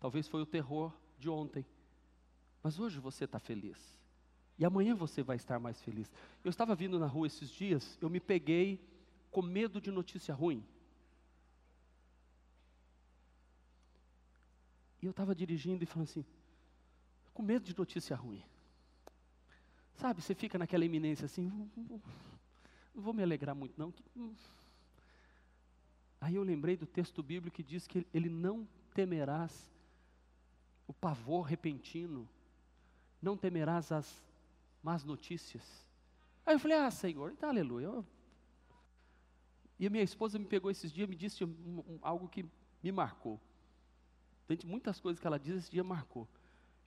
talvez 0.00 0.26
foi 0.26 0.42
o 0.42 0.46
terror 0.46 0.92
de 1.18 1.30
ontem. 1.30 1.64
Mas 2.62 2.78
hoje 2.78 2.98
você 2.98 3.24
está 3.24 3.38
feliz. 3.38 3.78
E 4.58 4.64
amanhã 4.64 4.94
você 4.94 5.22
vai 5.22 5.36
estar 5.36 5.58
mais 5.58 5.80
feliz. 5.80 6.10
Eu 6.44 6.50
estava 6.50 6.74
vindo 6.74 6.98
na 6.98 7.06
rua 7.06 7.26
esses 7.26 7.50
dias, 7.50 7.98
eu 8.00 8.08
me 8.08 8.20
peguei 8.20 8.80
com 9.30 9.42
medo 9.42 9.80
de 9.80 9.90
notícia 9.90 10.34
ruim. 10.34 10.64
E 15.02 15.06
eu 15.06 15.10
estava 15.10 15.34
dirigindo 15.34 15.82
e 15.82 15.86
falando 15.86 16.08
assim, 16.08 16.24
com 17.32 17.42
medo 17.42 17.64
de 17.64 17.76
notícia 17.76 18.16
ruim. 18.16 18.42
Sabe, 19.96 20.22
você 20.22 20.34
fica 20.34 20.56
naquela 20.56 20.84
iminência 20.84 21.26
assim, 21.26 21.50
não 22.94 23.02
vou 23.02 23.12
me 23.12 23.22
alegrar 23.22 23.54
muito 23.54 23.74
não. 23.76 23.92
Aí 26.20 26.36
eu 26.36 26.42
lembrei 26.42 26.76
do 26.76 26.86
texto 26.86 27.22
bíblico 27.22 27.56
que 27.56 27.62
diz 27.62 27.86
que 27.86 28.06
ele 28.14 28.28
não 28.28 28.66
temerás 28.94 29.70
o 30.86 30.92
pavor 30.92 31.42
repentino, 31.42 32.28
não 33.20 33.36
temerás 33.36 33.92
as 33.92 34.22
más 34.84 35.02
notícias. 35.02 35.64
Aí 36.44 36.54
eu 36.54 36.60
falei, 36.60 36.76
ah, 36.76 36.90
Senhor, 36.90 37.32
então 37.32 37.48
aleluia. 37.48 38.04
E 39.78 39.86
a 39.86 39.90
minha 39.90 40.04
esposa 40.04 40.38
me 40.38 40.44
pegou 40.44 40.70
esses 40.70 40.92
dias 40.92 41.08
e 41.08 41.10
me 41.10 41.16
disse 41.16 41.42
um, 41.42 41.48
um, 41.88 41.98
algo 42.02 42.28
que 42.28 42.44
me 42.82 42.92
marcou. 42.92 43.40
Dentre 44.46 44.68
muitas 44.68 45.00
coisas 45.00 45.18
que 45.18 45.26
ela 45.26 45.38
diz, 45.38 45.56
esse 45.56 45.70
dia 45.70 45.82
marcou. 45.82 46.28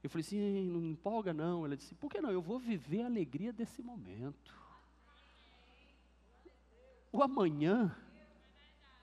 Eu 0.03 0.11
falei 0.11 0.23
assim, 0.25 0.69
não 0.69 0.79
empolga 0.85 1.33
não. 1.33 1.65
Ela 1.65 1.75
disse, 1.75 1.95
por 1.95 2.09
que 2.09 2.21
não? 2.21 2.29
Eu 2.29 2.41
vou 2.41 2.59
viver 2.59 3.01
a 3.01 3.07
alegria 3.07 3.51
desse 3.51 3.81
momento. 3.81 4.55
O 7.11 7.23
amanhã. 7.23 7.97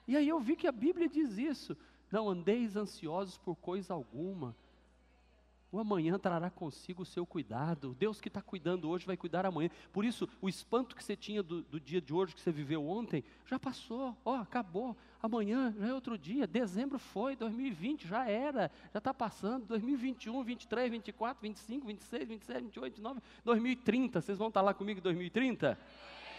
E 0.07 0.17
aí 0.17 0.29
eu 0.29 0.39
vi 0.39 0.55
que 0.55 0.69
a 0.69 0.73
Bíblia 0.73 1.09
diz 1.09 1.37
isso. 1.37 1.77
Não 2.13 2.29
andeis 2.29 2.77
ansiosos 2.77 3.37
por 3.39 3.57
coisa 3.57 3.93
alguma, 3.93 4.55
o 5.75 5.81
amanhã 5.81 6.17
trará 6.17 6.51
consigo 6.51 7.03
o 7.03 7.05
seu 7.05 7.27
cuidado. 7.27 7.97
Deus 7.99 8.21
que 8.21 8.29
está 8.29 8.41
cuidando 8.41 8.89
hoje 8.89 9.05
vai 9.05 9.17
cuidar 9.17 9.45
amanhã. 9.45 9.69
Por 9.93 10.05
isso, 10.05 10.29
o 10.41 10.49
espanto 10.49 10.95
que 10.95 11.03
você 11.03 11.17
tinha 11.17 11.43
do, 11.43 11.63
do 11.63 11.81
dia 11.81 12.01
de 12.01 12.15
hoje, 12.15 12.33
que 12.33 12.41
você 12.41 12.53
viveu 12.53 12.87
ontem, 12.87 13.25
já 13.45 13.59
passou. 13.59 14.17
Ó, 14.25 14.37
acabou. 14.37 14.97
Amanhã 15.21 15.75
já 15.77 15.89
é 15.89 15.93
outro 15.93 16.17
dia. 16.17 16.47
Dezembro 16.47 16.97
foi, 16.97 17.35
2020 17.35 18.07
já 18.07 18.29
era. 18.29 18.71
Já 18.93 18.99
está 18.99 19.13
passando. 19.13 19.67
2021, 19.67 20.45
23, 20.45 20.91
24, 20.93 21.43
25, 21.43 21.87
26, 21.89 22.29
27, 22.29 22.63
28, 22.63 22.95
29, 22.95 23.21
2030. 23.45 24.21
Vocês 24.21 24.39
vão 24.39 24.49
estar 24.49 24.61
tá 24.61 24.67
lá 24.67 24.75
comigo 24.75 25.01
em 25.01 25.03
2030? 25.03 25.77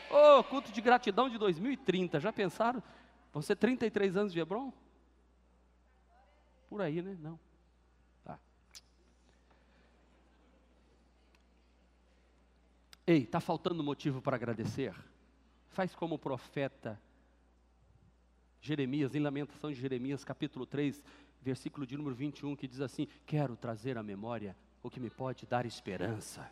Ô, 0.10 0.40
oh, 0.40 0.44
culto 0.46 0.72
de 0.72 0.80
gratidão 0.80 1.30
de 1.30 1.38
2030. 1.38 2.22
Já 2.22 2.32
pensaram? 2.32 2.82
Vão 3.34 3.42
ser 3.42 3.58
33 3.58 4.16
anos 4.16 4.32
de 4.32 4.40
Hebron? 4.40 4.72
Por 6.70 6.82
aí, 6.82 7.02
né? 7.02 7.18
Não. 7.20 7.38
Ei, 13.08 13.20
está 13.20 13.40
faltando 13.40 13.84
motivo 13.84 14.20
para 14.20 14.36
agradecer? 14.36 14.96
Faz 15.70 15.94
como 15.94 16.16
o 16.16 16.20
profeta 16.20 17.00
Jeremias, 18.60 19.14
em 19.14 19.20
Lamentação 19.20 19.72
de 19.72 19.80
Jeremias, 19.80 20.24
capítulo 20.24 20.66
3, 20.66 21.04
versículo 21.40 21.86
de 21.86 21.96
número 21.96 22.16
21, 22.16 22.56
que 22.56 22.68
diz 22.68 22.82
assim: 22.82 23.08
Quero 23.24 23.56
trazer 23.56 23.96
à 23.96 24.02
memória 24.02 24.58
o 24.82 24.90
que 24.90 25.00
me 25.00 25.12
pode 25.12 25.46
dar 25.46 25.68
esperança. 25.68 26.52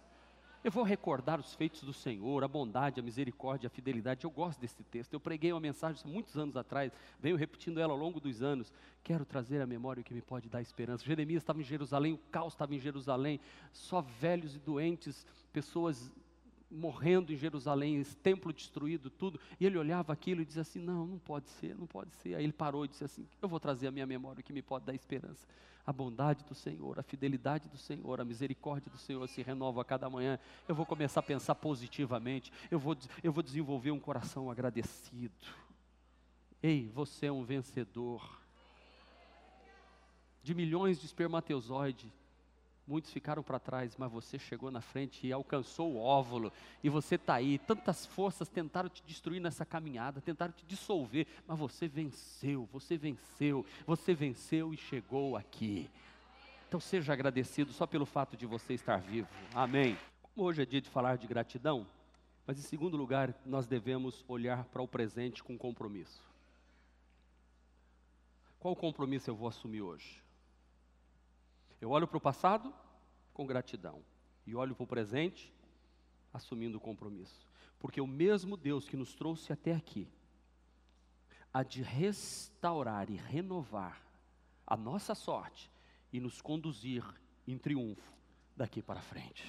Eu 0.63 0.71
vou 0.71 0.83
recordar 0.83 1.39
os 1.39 1.55
feitos 1.55 1.81
do 1.81 1.91
Senhor, 1.91 2.43
a 2.43 2.47
bondade, 2.47 2.99
a 2.99 3.03
misericórdia, 3.03 3.65
a 3.65 3.71
fidelidade. 3.71 4.23
Eu 4.23 4.29
gosto 4.29 4.61
desse 4.61 4.83
texto. 4.83 5.11
Eu 5.11 5.19
preguei 5.19 5.51
uma 5.51 5.59
mensagem 5.59 6.03
muitos 6.05 6.37
anos 6.37 6.55
atrás, 6.55 6.93
venho 7.19 7.35
repetindo 7.35 7.79
ela 7.79 7.93
ao 7.93 7.99
longo 7.99 8.19
dos 8.19 8.43
anos. 8.43 8.71
Quero 9.03 9.25
trazer 9.25 9.59
à 9.59 9.65
memória 9.65 10.01
o 10.01 10.03
que 10.03 10.13
me 10.13 10.21
pode 10.21 10.47
dar 10.49 10.61
esperança. 10.61 11.03
Jeremias 11.03 11.41
estava 11.41 11.59
em 11.59 11.63
Jerusalém, 11.63 12.13
o 12.13 12.17
caos 12.31 12.53
estava 12.53 12.75
em 12.75 12.79
Jerusalém, 12.79 13.39
só 13.71 14.01
velhos 14.01 14.55
e 14.55 14.59
doentes, 14.59 15.25
pessoas 15.51 16.11
morrendo 16.73 17.31
em 17.31 17.37
Jerusalém, 17.37 17.97
esse 17.97 18.15
templo 18.15 18.51
destruído, 18.51 19.09
tudo, 19.09 19.39
e 19.59 19.65
ele 19.65 19.77
olhava 19.77 20.11
aquilo 20.11 20.41
e 20.41 20.45
dizia 20.45 20.63
assim: 20.63 20.79
Não, 20.79 21.05
não 21.05 21.19
pode 21.19 21.49
ser, 21.49 21.75
não 21.75 21.85
pode 21.85 22.11
ser. 22.15 22.35
Aí 22.35 22.43
ele 22.43 22.53
parou 22.53 22.83
e 22.83 22.87
disse 22.87 23.03
assim: 23.03 23.27
Eu 23.41 23.47
vou 23.47 23.59
trazer 23.59 23.87
a 23.87 23.91
minha 23.91 24.05
memória 24.05 24.41
o 24.41 24.43
que 24.43 24.51
me 24.51 24.61
pode 24.61 24.85
dar 24.85 24.93
esperança. 24.93 25.45
A 25.85 25.91
bondade 25.91 26.45
do 26.45 26.55
Senhor, 26.55 26.97
a 26.97 27.03
fidelidade 27.03 27.67
do 27.67 27.77
Senhor, 27.77 28.19
a 28.19 28.25
misericórdia 28.25 28.89
do 28.89 28.97
Senhor 28.97 29.27
se 29.27 29.41
renova 29.41 29.81
a 29.81 29.85
cada 29.85 30.09
manhã. 30.09 30.39
Eu 30.67 30.73
vou 30.73 30.85
começar 30.85 31.19
a 31.19 31.23
pensar 31.23 31.55
positivamente, 31.55 32.51
eu 32.71 32.79
vou, 32.79 32.95
eu 33.21 33.33
vou 33.33 33.43
desenvolver 33.43 33.91
um 33.91 33.99
coração 33.99 34.49
agradecido. 34.49 35.33
Ei, 36.61 36.89
você 36.93 37.25
é 37.25 37.31
um 37.31 37.43
vencedor. 37.43 38.41
De 40.41 40.53
milhões 40.53 40.99
de 40.99 41.05
espermatozoides, 41.05 42.09
Muitos 42.85 43.11
ficaram 43.11 43.41
para 43.41 43.59
trás, 43.59 43.95
mas 43.97 44.11
você 44.11 44.37
chegou 44.37 44.69
na 44.69 44.81
frente 44.81 45.25
e 45.25 45.31
alcançou 45.31 45.93
o 45.93 45.99
óvulo, 45.99 46.51
e 46.83 46.89
você 46.89 47.15
está 47.15 47.35
aí. 47.35 47.57
Tantas 47.57 48.05
forças 48.05 48.49
tentaram 48.49 48.89
te 48.89 49.01
destruir 49.03 49.39
nessa 49.39 49.65
caminhada, 49.65 50.19
tentaram 50.19 50.51
te 50.51 50.65
dissolver, 50.65 51.25
mas 51.47 51.57
você 51.57 51.87
venceu, 51.87 52.67
você 52.73 52.97
venceu, 52.97 53.65
você 53.87 54.13
venceu 54.13 54.73
e 54.73 54.77
chegou 54.77 55.37
aqui. 55.37 55.89
Então 56.67 56.79
seja 56.79 57.13
agradecido 57.13 57.71
só 57.71 57.87
pelo 57.87 58.05
fato 58.05 58.35
de 58.35 58.45
você 58.45 58.73
estar 58.73 58.97
vivo. 58.97 59.29
Amém. 59.53 59.97
Hoje 60.35 60.63
é 60.63 60.65
dia 60.65 60.81
de 60.81 60.89
falar 60.89 61.17
de 61.17 61.27
gratidão, 61.27 61.87
mas 62.45 62.57
em 62.57 62.63
segundo 62.63 62.97
lugar, 62.97 63.33
nós 63.45 63.65
devemos 63.65 64.25
olhar 64.27 64.65
para 64.65 64.81
o 64.81 64.87
presente 64.87 65.41
com 65.41 65.57
compromisso. 65.57 66.21
Qual 68.59 68.75
compromisso 68.75 69.29
eu 69.29 69.35
vou 69.35 69.47
assumir 69.47 69.81
hoje? 69.81 70.21
Eu 71.83 71.89
olho 71.89 72.07
para 72.07 72.17
o 72.17 72.21
passado 72.21 72.73
com 73.33 73.45
gratidão 73.45 74.01
e 74.47 74.55
olho 74.55 74.73
para 74.73 74.85
o 74.85 74.87
presente 74.87 75.53
assumindo 76.33 76.77
o 76.77 76.79
compromisso. 76.79 77.45
Porque 77.77 77.99
o 77.99 78.07
mesmo 78.07 78.55
Deus 78.55 78.87
que 78.87 78.95
nos 78.95 79.13
trouxe 79.13 79.51
até 79.51 79.75
aqui 79.75 80.07
há 81.53 81.61
de 81.61 81.81
restaurar 81.81 83.09
e 83.09 83.17
renovar 83.17 84.01
a 84.65 84.77
nossa 84.77 85.13
sorte 85.13 85.69
e 86.13 86.21
nos 86.21 86.39
conduzir 86.39 87.03
em 87.45 87.57
triunfo 87.57 88.13
daqui 88.55 88.81
para 88.81 89.01
frente. 89.01 89.43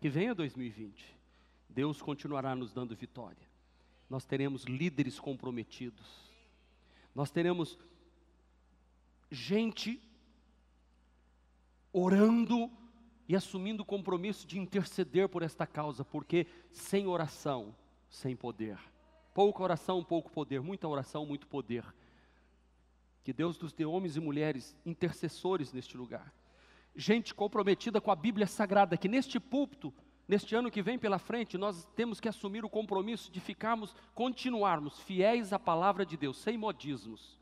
Que 0.00 0.08
venha 0.08 0.34
2020, 0.34 1.18
Deus 1.68 2.00
continuará 2.00 2.56
nos 2.56 2.72
dando 2.72 2.96
vitória. 2.96 3.46
Nós 4.08 4.24
teremos 4.24 4.64
líderes 4.64 5.20
comprometidos. 5.20 6.32
Nós 7.14 7.30
teremos 7.30 7.78
gente 9.30 10.00
orando 11.98 12.70
e 13.26 13.34
assumindo 13.34 13.82
o 13.82 13.86
compromisso 13.86 14.46
de 14.46 14.58
interceder 14.58 15.28
por 15.28 15.42
esta 15.42 15.66
causa, 15.66 16.04
porque 16.04 16.46
sem 16.70 17.06
oração, 17.06 17.74
sem 18.10 18.36
poder. 18.36 18.78
Pouca 19.32 19.62
oração, 19.62 20.04
pouco 20.04 20.30
poder, 20.30 20.60
muita 20.60 20.86
oração, 20.86 21.24
muito 21.24 21.46
poder. 21.46 21.84
Que 23.24 23.32
Deus 23.32 23.58
nos 23.58 23.72
dê 23.72 23.86
homens 23.86 24.16
e 24.16 24.20
mulheres 24.20 24.76
intercessores 24.84 25.72
neste 25.72 25.96
lugar. 25.96 26.32
Gente 26.94 27.34
comprometida 27.34 28.00
com 28.00 28.10
a 28.10 28.16
Bíblia 28.16 28.46
Sagrada, 28.46 28.96
que 28.96 29.08
neste 29.08 29.40
púlpito 29.40 29.92
Neste 30.28 30.56
ano 30.56 30.72
que 30.72 30.82
vem 30.82 30.98
pela 30.98 31.20
frente, 31.20 31.56
nós 31.56 31.86
temos 31.94 32.18
que 32.18 32.28
assumir 32.28 32.64
o 32.64 32.68
compromisso 32.68 33.30
de 33.30 33.38
ficarmos, 33.38 33.94
continuarmos 34.12 34.98
fiéis 34.98 35.52
à 35.52 35.58
palavra 35.58 36.04
de 36.04 36.16
Deus, 36.16 36.38
sem 36.38 36.58
modismos. 36.58 37.38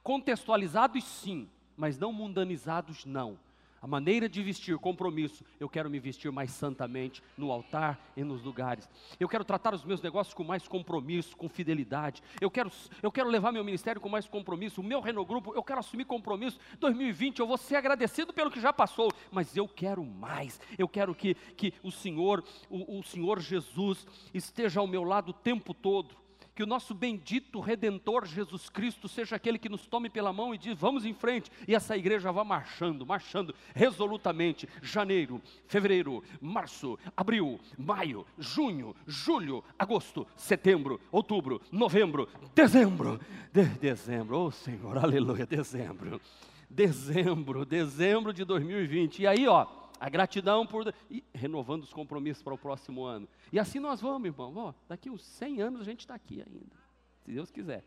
Contextualizados, 0.00 1.02
sim, 1.02 1.50
mas 1.76 1.98
não 1.98 2.12
mundanizados, 2.12 3.04
não. 3.04 3.40
A 3.82 3.86
maneira 3.86 4.28
de 4.28 4.42
vestir, 4.42 4.76
compromisso. 4.78 5.42
Eu 5.58 5.68
quero 5.68 5.88
me 5.88 5.98
vestir 5.98 6.30
mais 6.30 6.50
santamente 6.50 7.22
no 7.36 7.50
altar 7.50 7.98
e 8.14 8.22
nos 8.22 8.42
lugares. 8.42 8.86
Eu 9.18 9.26
quero 9.26 9.42
tratar 9.42 9.72
os 9.72 9.84
meus 9.84 10.02
negócios 10.02 10.34
com 10.34 10.44
mais 10.44 10.68
compromisso, 10.68 11.34
com 11.34 11.48
fidelidade. 11.48 12.22
Eu 12.40 12.50
quero, 12.50 12.70
eu 13.02 13.10
quero 13.10 13.30
levar 13.30 13.52
meu 13.52 13.64
ministério 13.64 13.98
com 13.98 14.08
mais 14.08 14.26
compromisso. 14.26 14.82
O 14.82 14.84
meu 14.84 15.00
Renogrupo, 15.00 15.54
eu 15.54 15.62
quero 15.62 15.80
assumir 15.80 16.04
compromisso. 16.04 16.58
2020, 16.78 17.38
eu 17.38 17.46
vou 17.46 17.56
ser 17.56 17.76
agradecido 17.76 18.34
pelo 18.34 18.50
que 18.50 18.60
já 18.60 18.72
passou, 18.72 19.10
mas 19.30 19.56
eu 19.56 19.66
quero 19.66 20.04
mais. 20.04 20.60
Eu 20.78 20.86
quero 20.86 21.14
que, 21.14 21.34
que 21.56 21.72
o 21.82 21.90
Senhor, 21.90 22.44
o, 22.68 22.98
o 22.98 23.02
Senhor 23.02 23.40
Jesus, 23.40 24.06
esteja 24.34 24.80
ao 24.80 24.86
meu 24.86 25.04
lado 25.04 25.30
o 25.30 25.34
tempo 25.34 25.72
todo 25.72 26.20
que 26.60 26.64
o 26.64 26.66
nosso 26.66 26.92
bendito 26.92 27.58
Redentor 27.58 28.26
Jesus 28.26 28.68
Cristo 28.68 29.08
seja 29.08 29.34
aquele 29.34 29.58
que 29.58 29.70
nos 29.70 29.86
tome 29.86 30.10
pela 30.10 30.30
mão 30.30 30.54
e 30.54 30.58
diz: 30.58 30.78
vamos 30.78 31.06
em 31.06 31.14
frente, 31.14 31.50
e 31.66 31.74
essa 31.74 31.96
igreja 31.96 32.30
vá 32.30 32.44
marchando, 32.44 33.06
marchando 33.06 33.54
resolutamente. 33.74 34.68
Janeiro, 34.82 35.40
fevereiro, 35.66 36.22
março, 36.38 36.98
abril, 37.16 37.58
maio, 37.78 38.26
junho, 38.38 38.94
julho, 39.06 39.64
agosto, 39.78 40.26
setembro, 40.36 41.00
outubro, 41.10 41.62
novembro, 41.72 42.28
dezembro, 42.54 43.18
de 43.50 43.64
dezembro, 43.64 44.36
oh 44.36 44.50
Senhor, 44.50 44.98
aleluia, 44.98 45.46
dezembro, 45.46 46.20
dezembro, 46.68 47.64
dezembro 47.64 48.34
de 48.34 48.44
2020, 48.44 49.20
e 49.20 49.26
aí 49.26 49.48
ó, 49.48 49.66
a 50.00 50.08
gratidão 50.08 50.66
por. 50.66 50.92
E 51.10 51.22
renovando 51.34 51.82
os 51.82 51.92
compromissos 51.92 52.42
para 52.42 52.54
o 52.54 52.58
próximo 52.58 53.04
ano. 53.04 53.28
E 53.52 53.58
assim 53.58 53.78
nós 53.78 54.00
vamos, 54.00 54.26
irmão. 54.26 54.56
Ó, 54.56 54.74
daqui 54.88 55.10
uns 55.10 55.22
100 55.22 55.60
anos 55.60 55.80
a 55.82 55.84
gente 55.84 56.00
está 56.00 56.14
aqui 56.14 56.42
ainda, 56.42 56.74
se 57.22 57.30
Deus 57.30 57.50
quiser. 57.50 57.84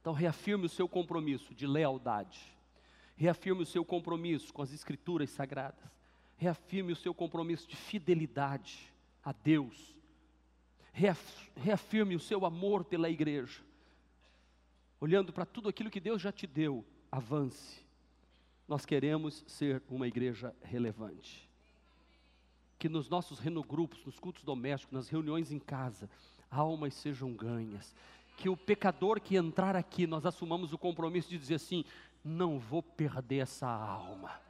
Então, 0.00 0.14
reafirme 0.14 0.64
o 0.64 0.68
seu 0.68 0.88
compromisso 0.88 1.54
de 1.54 1.66
lealdade. 1.66 2.40
Reafirme 3.16 3.62
o 3.62 3.66
seu 3.66 3.84
compromisso 3.84 4.52
com 4.52 4.62
as 4.62 4.72
Escrituras 4.72 5.30
sagradas. 5.30 5.84
Reafirme 6.36 6.92
o 6.92 6.96
seu 6.96 7.14
compromisso 7.14 7.68
de 7.68 7.76
fidelidade 7.76 8.92
a 9.22 9.32
Deus. 9.32 9.94
Reafirme 11.56 12.16
o 12.16 12.20
seu 12.20 12.44
amor 12.44 12.84
pela 12.84 13.10
igreja. 13.10 13.62
Olhando 15.00 15.32
para 15.32 15.44
tudo 15.44 15.68
aquilo 15.68 15.90
que 15.90 16.00
Deus 16.00 16.20
já 16.20 16.32
te 16.32 16.46
deu, 16.46 16.84
avance 17.10 17.83
nós 18.68 18.84
queremos 18.86 19.44
ser 19.46 19.82
uma 19.88 20.06
igreja 20.06 20.54
relevante. 20.62 21.48
Que 22.78 22.88
nos 22.88 23.08
nossos 23.08 23.38
renogrupos, 23.38 24.04
nos 24.04 24.18
cultos 24.18 24.42
domésticos, 24.42 24.92
nas 24.92 25.08
reuniões 25.08 25.52
em 25.52 25.58
casa, 25.58 26.08
almas 26.50 26.94
sejam 26.94 27.32
ganhas. 27.32 27.94
Que 28.36 28.48
o 28.48 28.56
pecador 28.56 29.20
que 29.20 29.36
entrar 29.36 29.76
aqui, 29.76 30.06
nós 30.06 30.26
assumamos 30.26 30.72
o 30.72 30.78
compromisso 30.78 31.28
de 31.28 31.38
dizer 31.38 31.54
assim: 31.54 31.84
não 32.24 32.58
vou 32.58 32.82
perder 32.82 33.38
essa 33.38 33.68
alma 33.68 34.44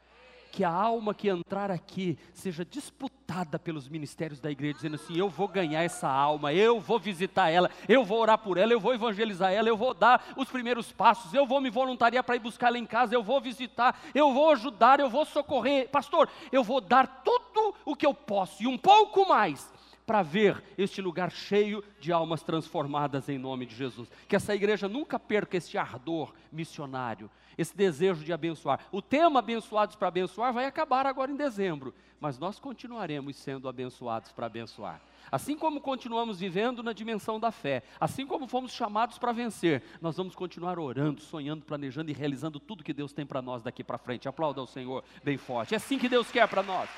que 0.55 0.63
a 0.63 0.71
alma 0.71 1.13
que 1.13 1.29
entrar 1.29 1.69
aqui 1.69 2.17
seja 2.33 2.65
disputada 2.65 3.59
pelos 3.59 3.89
ministérios 3.89 4.39
da 4.39 4.53
igreja, 4.53 4.75
dizendo 4.75 4.95
assim: 4.95 5.17
eu 5.17 5.29
vou 5.29 5.49
ganhar 5.49 5.83
essa 5.83 6.09
alma, 6.09 6.53
eu 6.53 6.79
vou 6.79 6.97
visitar 6.97 7.51
ela, 7.51 7.69
eu 7.89 8.05
vou 8.05 8.21
orar 8.21 8.39
por 8.39 8.57
ela, 8.57 8.73
eu 8.73 8.79
vou 8.79 8.95
evangelizar 8.95 9.53
ela, 9.53 9.69
eu 9.69 9.77
vou 9.77 9.93
dar 9.93 10.25
os 10.37 10.49
primeiros 10.49 10.93
passos, 10.93 11.35
eu 11.35 11.45
vou 11.45 11.61
me 11.61 11.71
voluntariar 11.71 12.23
para 12.23 12.37
ir 12.37 12.39
buscar 12.39 12.69
ela 12.69 12.79
em 12.79 12.87
casa, 12.87 13.13
eu 13.13 13.23
vou 13.23 13.41
visitar, 13.41 14.01
eu 14.15 14.33
vou 14.33 14.51
ajudar, 14.51 15.01
eu 15.01 15.11
vou 15.11 15.25
socorrer. 15.25 15.89
Pastor, 15.89 16.29
eu 16.53 16.63
vou 16.63 16.81
dar 16.81 17.23
tudo 17.25 17.75
o 17.85 17.97
que 17.97 18.07
eu 18.07 18.15
posso 18.15 18.63
e 18.63 18.69
um 18.69 18.79
pouco 18.79 19.29
mais 19.29 19.74
para 20.07 20.23
ver 20.23 20.63
este 20.77 21.01
lugar 21.01 21.31
cheio 21.31 21.83
de 22.01 22.13
almas 22.13 22.43
transformadas 22.43 23.29
em 23.29 23.39
nome 23.39 23.67
de 23.67 23.75
Jesus. 23.75 24.11
Que 24.29 24.37
essa 24.37 24.55
igreja 24.55 24.89
nunca 24.89 25.19
perca 25.19 25.57
esse 25.57 25.79
ardor 25.79 26.35
missionário, 26.53 27.31
esse 27.57 27.77
desejo 27.77 28.25
de 28.25 28.33
abençoar. 28.33 28.81
O 28.93 29.01
tema 29.01 29.39
Abençoados 29.39 29.97
para 29.97 30.09
Abençoar 30.09 30.53
vai 30.53 30.67
acabar 30.67 31.07
agora 31.07 31.31
em 31.31 31.37
dezembro, 31.37 31.95
mas 32.21 32.39
nós 32.39 32.59
continuaremos 32.59 33.37
sendo 33.37 33.69
abençoados 33.69 34.33
para 34.33 34.47
abençoar. 34.47 35.01
Assim 35.33 35.57
como 35.57 35.81
continuamos 35.81 36.39
vivendo 36.39 36.83
na 36.83 36.93
dimensão 36.93 37.41
da 37.41 37.51
fé, 37.51 37.83
assim 37.99 38.27
como 38.27 38.47
fomos 38.47 38.73
chamados 38.73 39.19
para 39.19 39.33
vencer, 39.33 39.83
nós 40.01 40.17
vamos 40.17 40.35
continuar 40.35 40.79
orando, 40.79 41.21
sonhando, 41.21 41.65
planejando 41.65 42.11
e 42.11 42.15
realizando 42.15 42.61
tudo 42.61 42.85
que 42.85 42.93
Deus 42.93 43.13
tem 43.13 43.25
para 43.25 43.41
nós 43.41 43.63
daqui 43.63 43.83
para 43.83 43.99
frente. 43.99 44.29
Aplauda 44.29 44.61
ao 44.61 44.67
Senhor 44.67 45.03
bem 45.25 45.39
forte. 45.39 45.75
É 45.75 45.77
assim 45.77 45.99
que 45.99 46.09
Deus 46.09 46.31
quer 46.31 46.47
para 46.47 46.63
nós. 46.63 46.89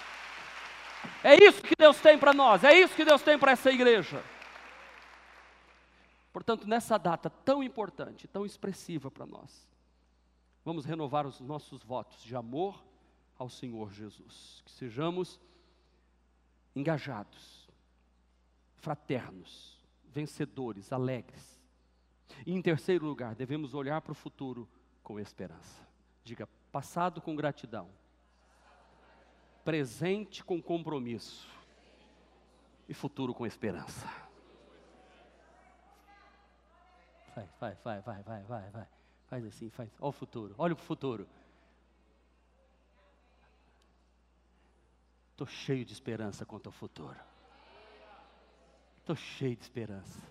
É 1.23 1.35
isso 1.35 1.63
que 1.63 1.75
Deus 1.77 2.01
tem 2.01 2.19
para 2.19 2.33
nós, 2.33 2.65
é 2.65 2.73
isso 2.79 2.95
que 2.95 3.05
Deus 3.05 3.23
tem 3.23 3.39
para 3.39 3.53
essa 3.53 3.71
igreja. 3.71 4.23
Portanto, 6.33 6.69
nessa 6.69 6.99
data 6.99 7.31
tão 7.31 7.63
importante, 7.63 8.29
tão 8.29 8.45
expressiva 8.45 9.11
para 9.11 9.27
nós, 9.27 9.67
vamos 10.65 10.85
renovar 10.85 11.27
os 11.27 11.41
nossos 11.41 11.83
votos 11.83 12.23
de 12.23 12.37
amor 12.37 12.85
ao 13.39 13.49
Senhor 13.49 13.93
Jesus. 13.93 14.63
Que 14.65 14.71
sejamos 14.71 15.41
engajados, 16.75 17.69
fraternos, 18.77 19.79
vencedores, 20.13 20.93
alegres. 20.93 21.61
E 22.45 22.53
em 22.53 22.61
terceiro 22.61 23.07
lugar, 23.07 23.35
devemos 23.35 23.75
olhar 23.75 24.01
para 24.03 24.13
o 24.13 24.15
futuro 24.15 24.69
com 25.03 25.19
esperança. 25.19 25.87
Diga, 26.23 26.47
passado 26.71 27.23
com 27.23 27.35
gratidão 27.35 27.89
presente 29.67 30.45
com 30.45 30.63
compromisso 30.63 31.45
e 32.89 32.95
futuro 32.95 33.35
com 33.35 33.45
esperança. 33.45 34.07
Vai, 37.35 37.49
vai, 37.59 37.75
vai, 37.83 38.01
vai, 38.01 38.23
vai, 38.23 38.43
vai, 38.45 38.71
vai. 38.71 38.87
Faz 39.27 39.45
assim, 39.45 39.69
faz. 39.69 39.91
Olha 39.99 40.09
o 40.09 40.13
futuro, 40.13 40.55
olha 40.57 40.73
o 40.73 40.77
futuro. 40.77 41.29
Estou 45.33 45.49
cheio 45.49 45.85
de 45.85 45.93
esperança 45.93 46.47
quanto 46.47 46.69
ao 46.69 46.73
futuro. 46.73 47.19
Estou 49.01 49.17
cheio 49.17 49.57
de 49.57 49.63
esperança. 49.63 50.23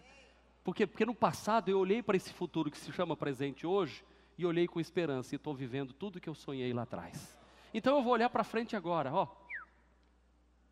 Por 0.63 0.73
quê? 0.73 0.87
Porque 0.87 1.05
no 1.05 1.13
passado 1.13 1.67
eu 1.67 1.77
olhei 1.77 2.01
para 2.01 2.15
esse 2.15 2.31
futuro 2.31 2.71
que 2.71 2.77
se 2.77 2.89
chama 2.93 3.17
presente 3.17 3.67
hoje 3.67 4.01
e 4.37 4.45
olhei 4.45 4.65
com 4.65 4.79
esperança 4.79 5.35
e 5.35 5.37
estou 5.37 5.53
vivendo 5.53 5.91
tudo 5.91 6.21
que 6.21 6.29
eu 6.29 6.33
sonhei 6.33 6.71
lá 6.71 6.83
atrás. 6.83 7.44
Então 7.77 7.97
eu 7.97 8.01
vou 8.01 8.13
olhar 8.13 8.29
para 8.29 8.45
frente 8.45 8.73
agora, 8.73 9.13
ó. 9.13 9.27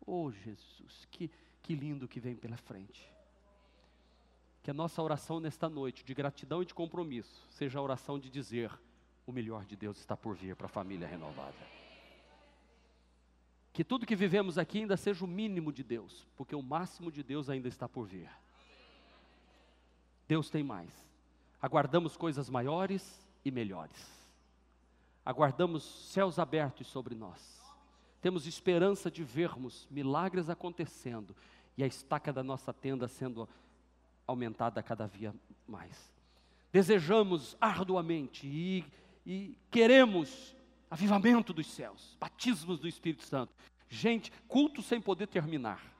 Oh 0.06 0.30
Jesus, 0.30 1.06
que, 1.10 1.30
que 1.62 1.74
lindo 1.74 2.08
que 2.08 2.18
vem 2.18 2.34
pela 2.34 2.56
frente. 2.56 3.06
Que 4.62 4.70
a 4.70 4.74
nossa 4.74 5.02
oração 5.02 5.38
nesta 5.38 5.68
noite, 5.68 6.02
de 6.02 6.14
gratidão 6.14 6.62
e 6.62 6.64
de 6.64 6.72
compromisso, 6.72 7.46
seja 7.50 7.78
a 7.78 7.82
oração 7.82 8.18
de 8.18 8.30
dizer: 8.30 8.72
o 9.26 9.32
melhor 9.32 9.66
de 9.66 9.76
Deus 9.76 9.98
está 9.98 10.16
por 10.16 10.34
vir 10.34 10.56
para 10.56 10.64
a 10.64 10.70
família 10.70 11.06
renovada. 11.06 11.54
Que 13.70 13.84
tudo 13.84 14.06
que 14.06 14.16
vivemos 14.16 14.56
aqui 14.56 14.78
ainda 14.78 14.96
seja 14.96 15.26
o 15.26 15.28
mínimo 15.28 15.70
de 15.74 15.84
Deus, 15.84 16.26
porque 16.34 16.56
o 16.56 16.62
máximo 16.62 17.12
de 17.12 17.22
Deus 17.22 17.50
ainda 17.50 17.68
está 17.68 17.86
por 17.86 18.06
vir. 18.06 18.30
Deus 20.26 20.48
tem 20.48 20.62
mais. 20.62 20.90
Aguardamos 21.60 22.16
coisas 22.16 22.48
maiores 22.48 23.28
e 23.44 23.50
melhores 23.50 24.23
aguardamos 25.24 25.82
céus 25.82 26.38
abertos 26.38 26.86
sobre 26.86 27.14
nós. 27.14 27.62
Temos 28.20 28.46
esperança 28.46 29.10
de 29.10 29.22
vermos 29.22 29.86
milagres 29.90 30.48
acontecendo 30.48 31.34
e 31.76 31.84
a 31.84 31.86
estaca 31.86 32.32
da 32.32 32.42
nossa 32.42 32.72
tenda 32.72 33.08
sendo 33.08 33.48
aumentada 34.26 34.82
cada 34.82 35.06
dia 35.06 35.34
mais. 35.66 36.12
Desejamos 36.72 37.56
arduamente 37.60 38.46
e, 38.46 38.84
e 39.24 39.56
queremos 39.70 40.56
avivamento 40.90 41.52
dos 41.52 41.66
céus, 41.66 42.16
batismos 42.18 42.80
do 42.80 42.88
Espírito 42.88 43.22
Santo. 43.24 43.52
Gente, 43.88 44.32
culto 44.48 44.82
sem 44.82 45.00
poder 45.00 45.26
terminar 45.26 45.93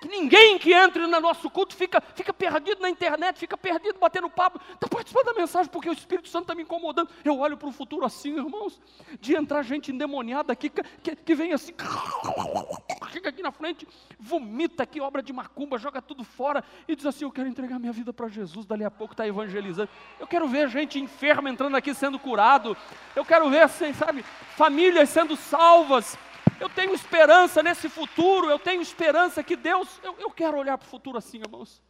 que 0.00 0.08
ninguém 0.08 0.58
que 0.58 0.72
entre 0.72 1.06
no 1.06 1.20
nosso 1.20 1.50
culto 1.50 1.76
fica, 1.76 2.00
fica 2.00 2.32
perdido 2.32 2.80
na 2.80 2.88
internet, 2.88 3.38
fica 3.38 3.56
perdido 3.56 3.98
batendo 3.98 4.30
papo, 4.30 4.60
está 4.72 4.88
participando 4.88 5.26
da 5.26 5.34
mensagem 5.34 5.70
porque 5.70 5.90
o 5.90 5.92
Espírito 5.92 6.28
Santo 6.28 6.44
está 6.44 6.54
me 6.54 6.62
incomodando. 6.62 7.10
Eu 7.24 7.38
olho 7.38 7.56
para 7.56 7.68
o 7.68 7.72
futuro 7.72 8.06
assim, 8.06 8.34
irmãos, 8.36 8.80
de 9.20 9.36
entrar 9.36 9.62
gente 9.62 9.92
endemoniada 9.92 10.52
aqui, 10.52 10.70
que, 10.70 11.16
que 11.16 11.34
vem 11.34 11.52
assim, 11.52 11.74
chega 13.12 13.28
aqui 13.28 13.42
na 13.42 13.52
frente, 13.52 13.86
vomita 14.18 14.82
aqui, 14.82 15.00
obra 15.00 15.22
de 15.22 15.32
macumba, 15.32 15.78
joga 15.78 16.00
tudo 16.00 16.24
fora 16.24 16.64
e 16.88 16.96
diz 16.96 17.04
assim: 17.04 17.24
Eu 17.24 17.32
quero 17.32 17.48
entregar 17.48 17.78
minha 17.78 17.92
vida 17.92 18.12
para 18.12 18.28
Jesus, 18.28 18.64
dali 18.64 18.84
a 18.84 18.90
pouco 18.90 19.12
está 19.12 19.26
evangelizando. 19.26 19.90
Eu 20.18 20.26
quero 20.26 20.48
ver 20.48 20.68
gente 20.68 20.98
enferma 20.98 21.50
entrando 21.50 21.76
aqui 21.76 21.94
sendo 21.94 22.18
curado. 22.18 22.76
Eu 23.14 23.24
quero 23.24 23.50
ver, 23.50 23.62
assim, 23.62 23.92
sabe, 23.92 24.22
famílias 24.56 25.10
sendo 25.10 25.36
salvas 25.36 26.16
eu 26.60 26.68
tenho 26.68 26.92
esperança 26.92 27.62
nesse 27.62 27.88
futuro, 27.88 28.50
eu 28.50 28.58
tenho 28.58 28.82
esperança 28.82 29.42
que 29.42 29.56
Deus, 29.56 29.98
eu, 30.02 30.14
eu 30.18 30.30
quero 30.30 30.58
olhar 30.58 30.76
para 30.76 30.86
o 30.86 30.88
futuro 30.88 31.16
assim, 31.16 31.38
irmãos. 31.38 31.82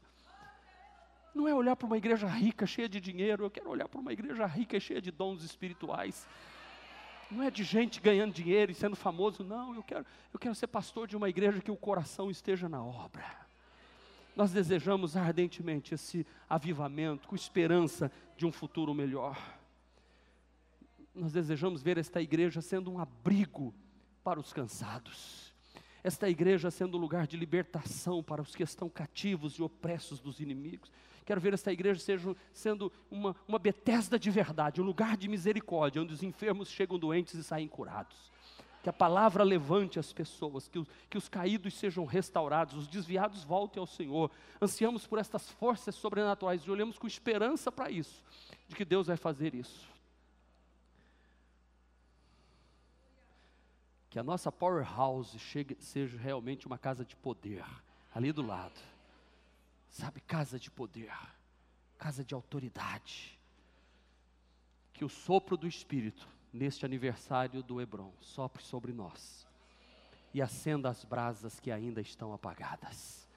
Não 1.35 1.49
é 1.49 1.55
olhar 1.55 1.75
para 1.75 1.87
uma 1.87 1.99
igreja 1.99 2.29
rica, 2.29 2.67
cheia 2.67 2.89
de 2.89 3.01
dinheiro, 3.01 3.45
eu 3.45 3.51
quero 3.51 3.69
olhar 3.69 3.89
para 3.89 4.01
uma 4.01 4.13
igreja 4.13 4.47
rica 4.47 4.77
e 4.77 4.81
cheia 4.81 5.01
de 5.01 5.11
dons 5.11 5.43
espirituais. 5.43 6.27
não 7.31 7.43
é 7.43 7.51
de 7.51 7.63
gente 7.63 8.01
ganhando 8.01 8.33
dinheiro 8.33 8.71
e 8.71 8.75
sendo 8.75 8.97
famoso, 8.97 9.45
não. 9.45 9.75
Eu 9.75 9.83
quero, 9.83 10.07
eu 10.33 10.39
quero 10.39 10.55
ser 10.55 10.69
pastor 10.69 11.07
de 11.09 11.17
uma 11.17 11.29
igreja 11.29 11.61
que 11.61 11.71
o 11.71 11.77
coração 11.77 12.31
esteja 12.31 12.69
na 12.69 12.83
obra. 12.83 13.25
Nós 14.37 14.53
desejamos 14.53 15.17
ardentemente 15.17 15.95
esse 15.95 16.25
avivamento, 16.49 17.29
com 17.29 17.35
esperança 17.35 18.11
de 18.37 18.47
um 18.47 18.53
futuro 18.53 18.95
melhor. 18.95 19.37
Nós 21.15 21.33
desejamos 21.33 21.83
ver 21.83 21.99
esta 21.99 22.23
igreja 22.23 22.61
sendo 22.61 22.91
um 22.91 22.99
abrigo 22.99 23.75
para 24.23 24.39
os 24.39 24.53
cansados, 24.53 25.53
esta 26.03 26.29
igreja 26.29 26.71
sendo 26.71 26.97
um 26.97 27.01
lugar 27.01 27.27
de 27.27 27.37
libertação 27.37 28.23
para 28.23 28.43
os 28.43 28.55
que 28.55 28.63
estão 28.63 28.89
cativos 28.89 29.55
e 29.55 29.63
opressos 29.63 30.21
dos 30.21 30.41
inimigos. 30.41 30.91
Quero 31.25 31.41
ver 31.41 31.53
esta 31.55 31.73
igreja 31.73 32.01
seja, 32.01 32.35
sendo 32.53 32.91
uma, 33.11 33.37
uma 33.47 33.59
Betesda 33.59 34.19
de 34.19 34.31
verdade, 34.31 34.81
um 34.81 34.85
lugar 34.85 35.17
de 35.17 35.29
misericórdia, 35.29 36.03
onde 36.03 36.15
os 36.15 36.23
enfermos 36.23 36.69
chegam 36.71 36.99
doentes 36.99 37.35
e 37.35 37.45
saem 37.45 37.69
curados. 37.69 38.31
Que 38.83 38.89
a 38.89 38.93
palavra 38.95 39.45
levante 39.45 39.99
as 39.99 40.11
pessoas, 40.11 40.67
que, 40.67 40.83
que 41.11 41.19
os 41.19 41.29
caídos 41.29 41.75
sejam 41.75 42.07
restaurados, 42.07 42.75
os 42.75 42.89
desviados 42.89 43.45
voltem 43.45 43.79
ao 43.79 43.87
Senhor. 43.87 44.31
Ansiamos 44.61 45.07
por 45.07 45.19
estas 45.19 45.51
forças 45.51 45.95
sobrenaturais 45.95 46.63
e 46.63 46.71
olhamos 46.71 46.99
com 46.99 47.07
esperança 47.07 47.71
para 47.71 47.91
isso, 47.91 48.25
de 48.67 48.75
que 48.75 48.85
Deus 48.85 49.09
vai 49.09 49.19
fazer 49.19 49.55
isso. 49.55 49.87
Que 54.11 54.19
a 54.19 54.23
nossa 54.23 54.53
powerhouse 54.53 55.39
chegue, 55.39 55.77
seja 55.81 56.19
realmente 56.19 56.67
uma 56.67 56.77
casa 56.77 57.05
de 57.05 57.17
poder, 57.17 57.65
ali 58.13 58.33
do 58.33 58.43
lado 58.43 58.81
Sabe, 59.91 60.21
casa 60.21 60.59
de 60.59 60.71
poder, 60.71 61.13
casa 61.99 62.25
de 62.25 62.33
autoridade. 62.33 63.37
Que 64.93 65.05
o 65.05 65.09
sopro 65.09 65.57
do 65.57 65.67
Espírito, 65.67 66.29
neste 66.53 66.85
aniversário 66.85 67.63
do 67.63 67.81
Hebron, 67.81 68.13
sopre 68.21 68.63
sobre 68.63 68.93
nós 68.93 69.47
e 70.33 70.41
acenda 70.41 70.89
as 70.89 71.05
brasas 71.05 71.59
que 71.59 71.73
ainda 71.73 72.01
estão 72.01 72.33
apagadas. 72.33 73.29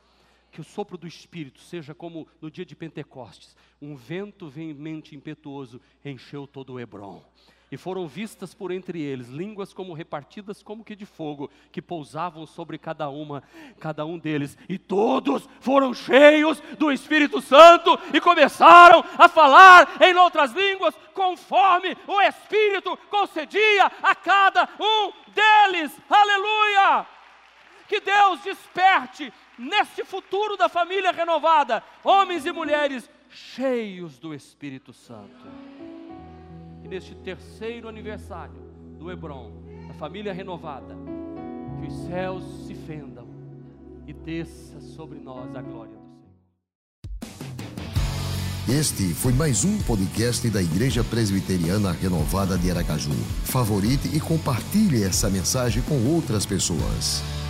Que 0.51 0.61
o 0.61 0.63
sopro 0.63 0.95
do 0.95 1.07
Espírito 1.07 1.59
seja 1.59 1.95
como 1.95 2.27
no 2.39 2.51
dia 2.51 2.65
de 2.65 2.75
Pentecostes, 2.75 3.57
um 3.81 3.95
vento 3.95 4.47
veemente 4.47 5.15
impetuoso 5.15 5.81
encheu 6.05 6.45
todo 6.45 6.73
o 6.73 6.79
Hebron 6.79 7.25
e 7.73 7.77
foram 7.77 8.07
vistas 8.07 8.53
por 8.53 8.71
entre 8.71 9.01
eles 9.01 9.29
línguas 9.29 9.73
como 9.73 9.93
repartidas 9.93 10.61
como 10.61 10.83
que 10.83 10.95
de 10.95 11.07
fogo, 11.07 11.49
que 11.71 11.81
pousavam 11.81 12.45
sobre 12.45 12.77
cada 12.77 13.09
uma, 13.09 13.41
cada 13.79 14.05
um 14.05 14.19
deles, 14.19 14.55
e 14.69 14.77
todos 14.77 15.49
foram 15.59 15.91
cheios 15.91 16.61
do 16.77 16.91
Espírito 16.91 17.41
Santo 17.41 17.99
e 18.13 18.21
começaram 18.21 19.03
a 19.17 19.27
falar 19.27 20.03
em 20.03 20.15
outras 20.15 20.53
línguas, 20.53 20.93
conforme 21.15 21.97
o 22.05 22.21
Espírito 22.21 22.95
concedia 23.09 23.91
a 24.03 24.13
cada 24.13 24.69
um 24.79 25.11
deles. 25.33 25.99
Aleluia! 26.07 27.07
Que 27.87 27.99
Deus 27.99 28.39
desperte 28.43 29.33
neste 29.57 30.05
futuro 30.05 30.55
da 30.55 30.69
família 30.69 31.11
renovada, 31.11 31.83
homens 32.03 32.45
e 32.45 32.51
mulheres 32.51 33.09
cheios 33.31 34.19
do 34.19 34.31
Espírito 34.31 34.93
Santo 34.93 35.62
neste 36.87 37.15
terceiro 37.15 37.87
aniversário 37.87 38.61
do 38.97 39.11
Hebron, 39.11 39.51
da 39.87 39.93
família 39.93 40.33
renovada, 40.33 40.95
que 41.79 41.87
os 41.87 41.93
céus 42.07 42.43
se 42.65 42.75
fendam 42.75 43.27
e 44.07 44.13
desça 44.13 44.79
sobre 44.79 45.19
nós 45.19 45.55
a 45.55 45.61
glória 45.61 45.95
do 45.95 46.03
Senhor. 48.67 48.79
Este 48.79 49.13
foi 49.13 49.33
mais 49.33 49.65
um 49.65 49.77
podcast 49.83 50.49
da 50.49 50.61
Igreja 50.61 51.03
Presbiteriana 51.03 51.91
Renovada 51.91 52.57
de 52.57 52.71
Aracaju. 52.71 53.11
Favorite 53.43 54.15
e 54.15 54.19
compartilhe 54.19 55.03
essa 55.03 55.29
mensagem 55.29 55.83
com 55.83 56.07
outras 56.07 56.45
pessoas. 56.45 57.42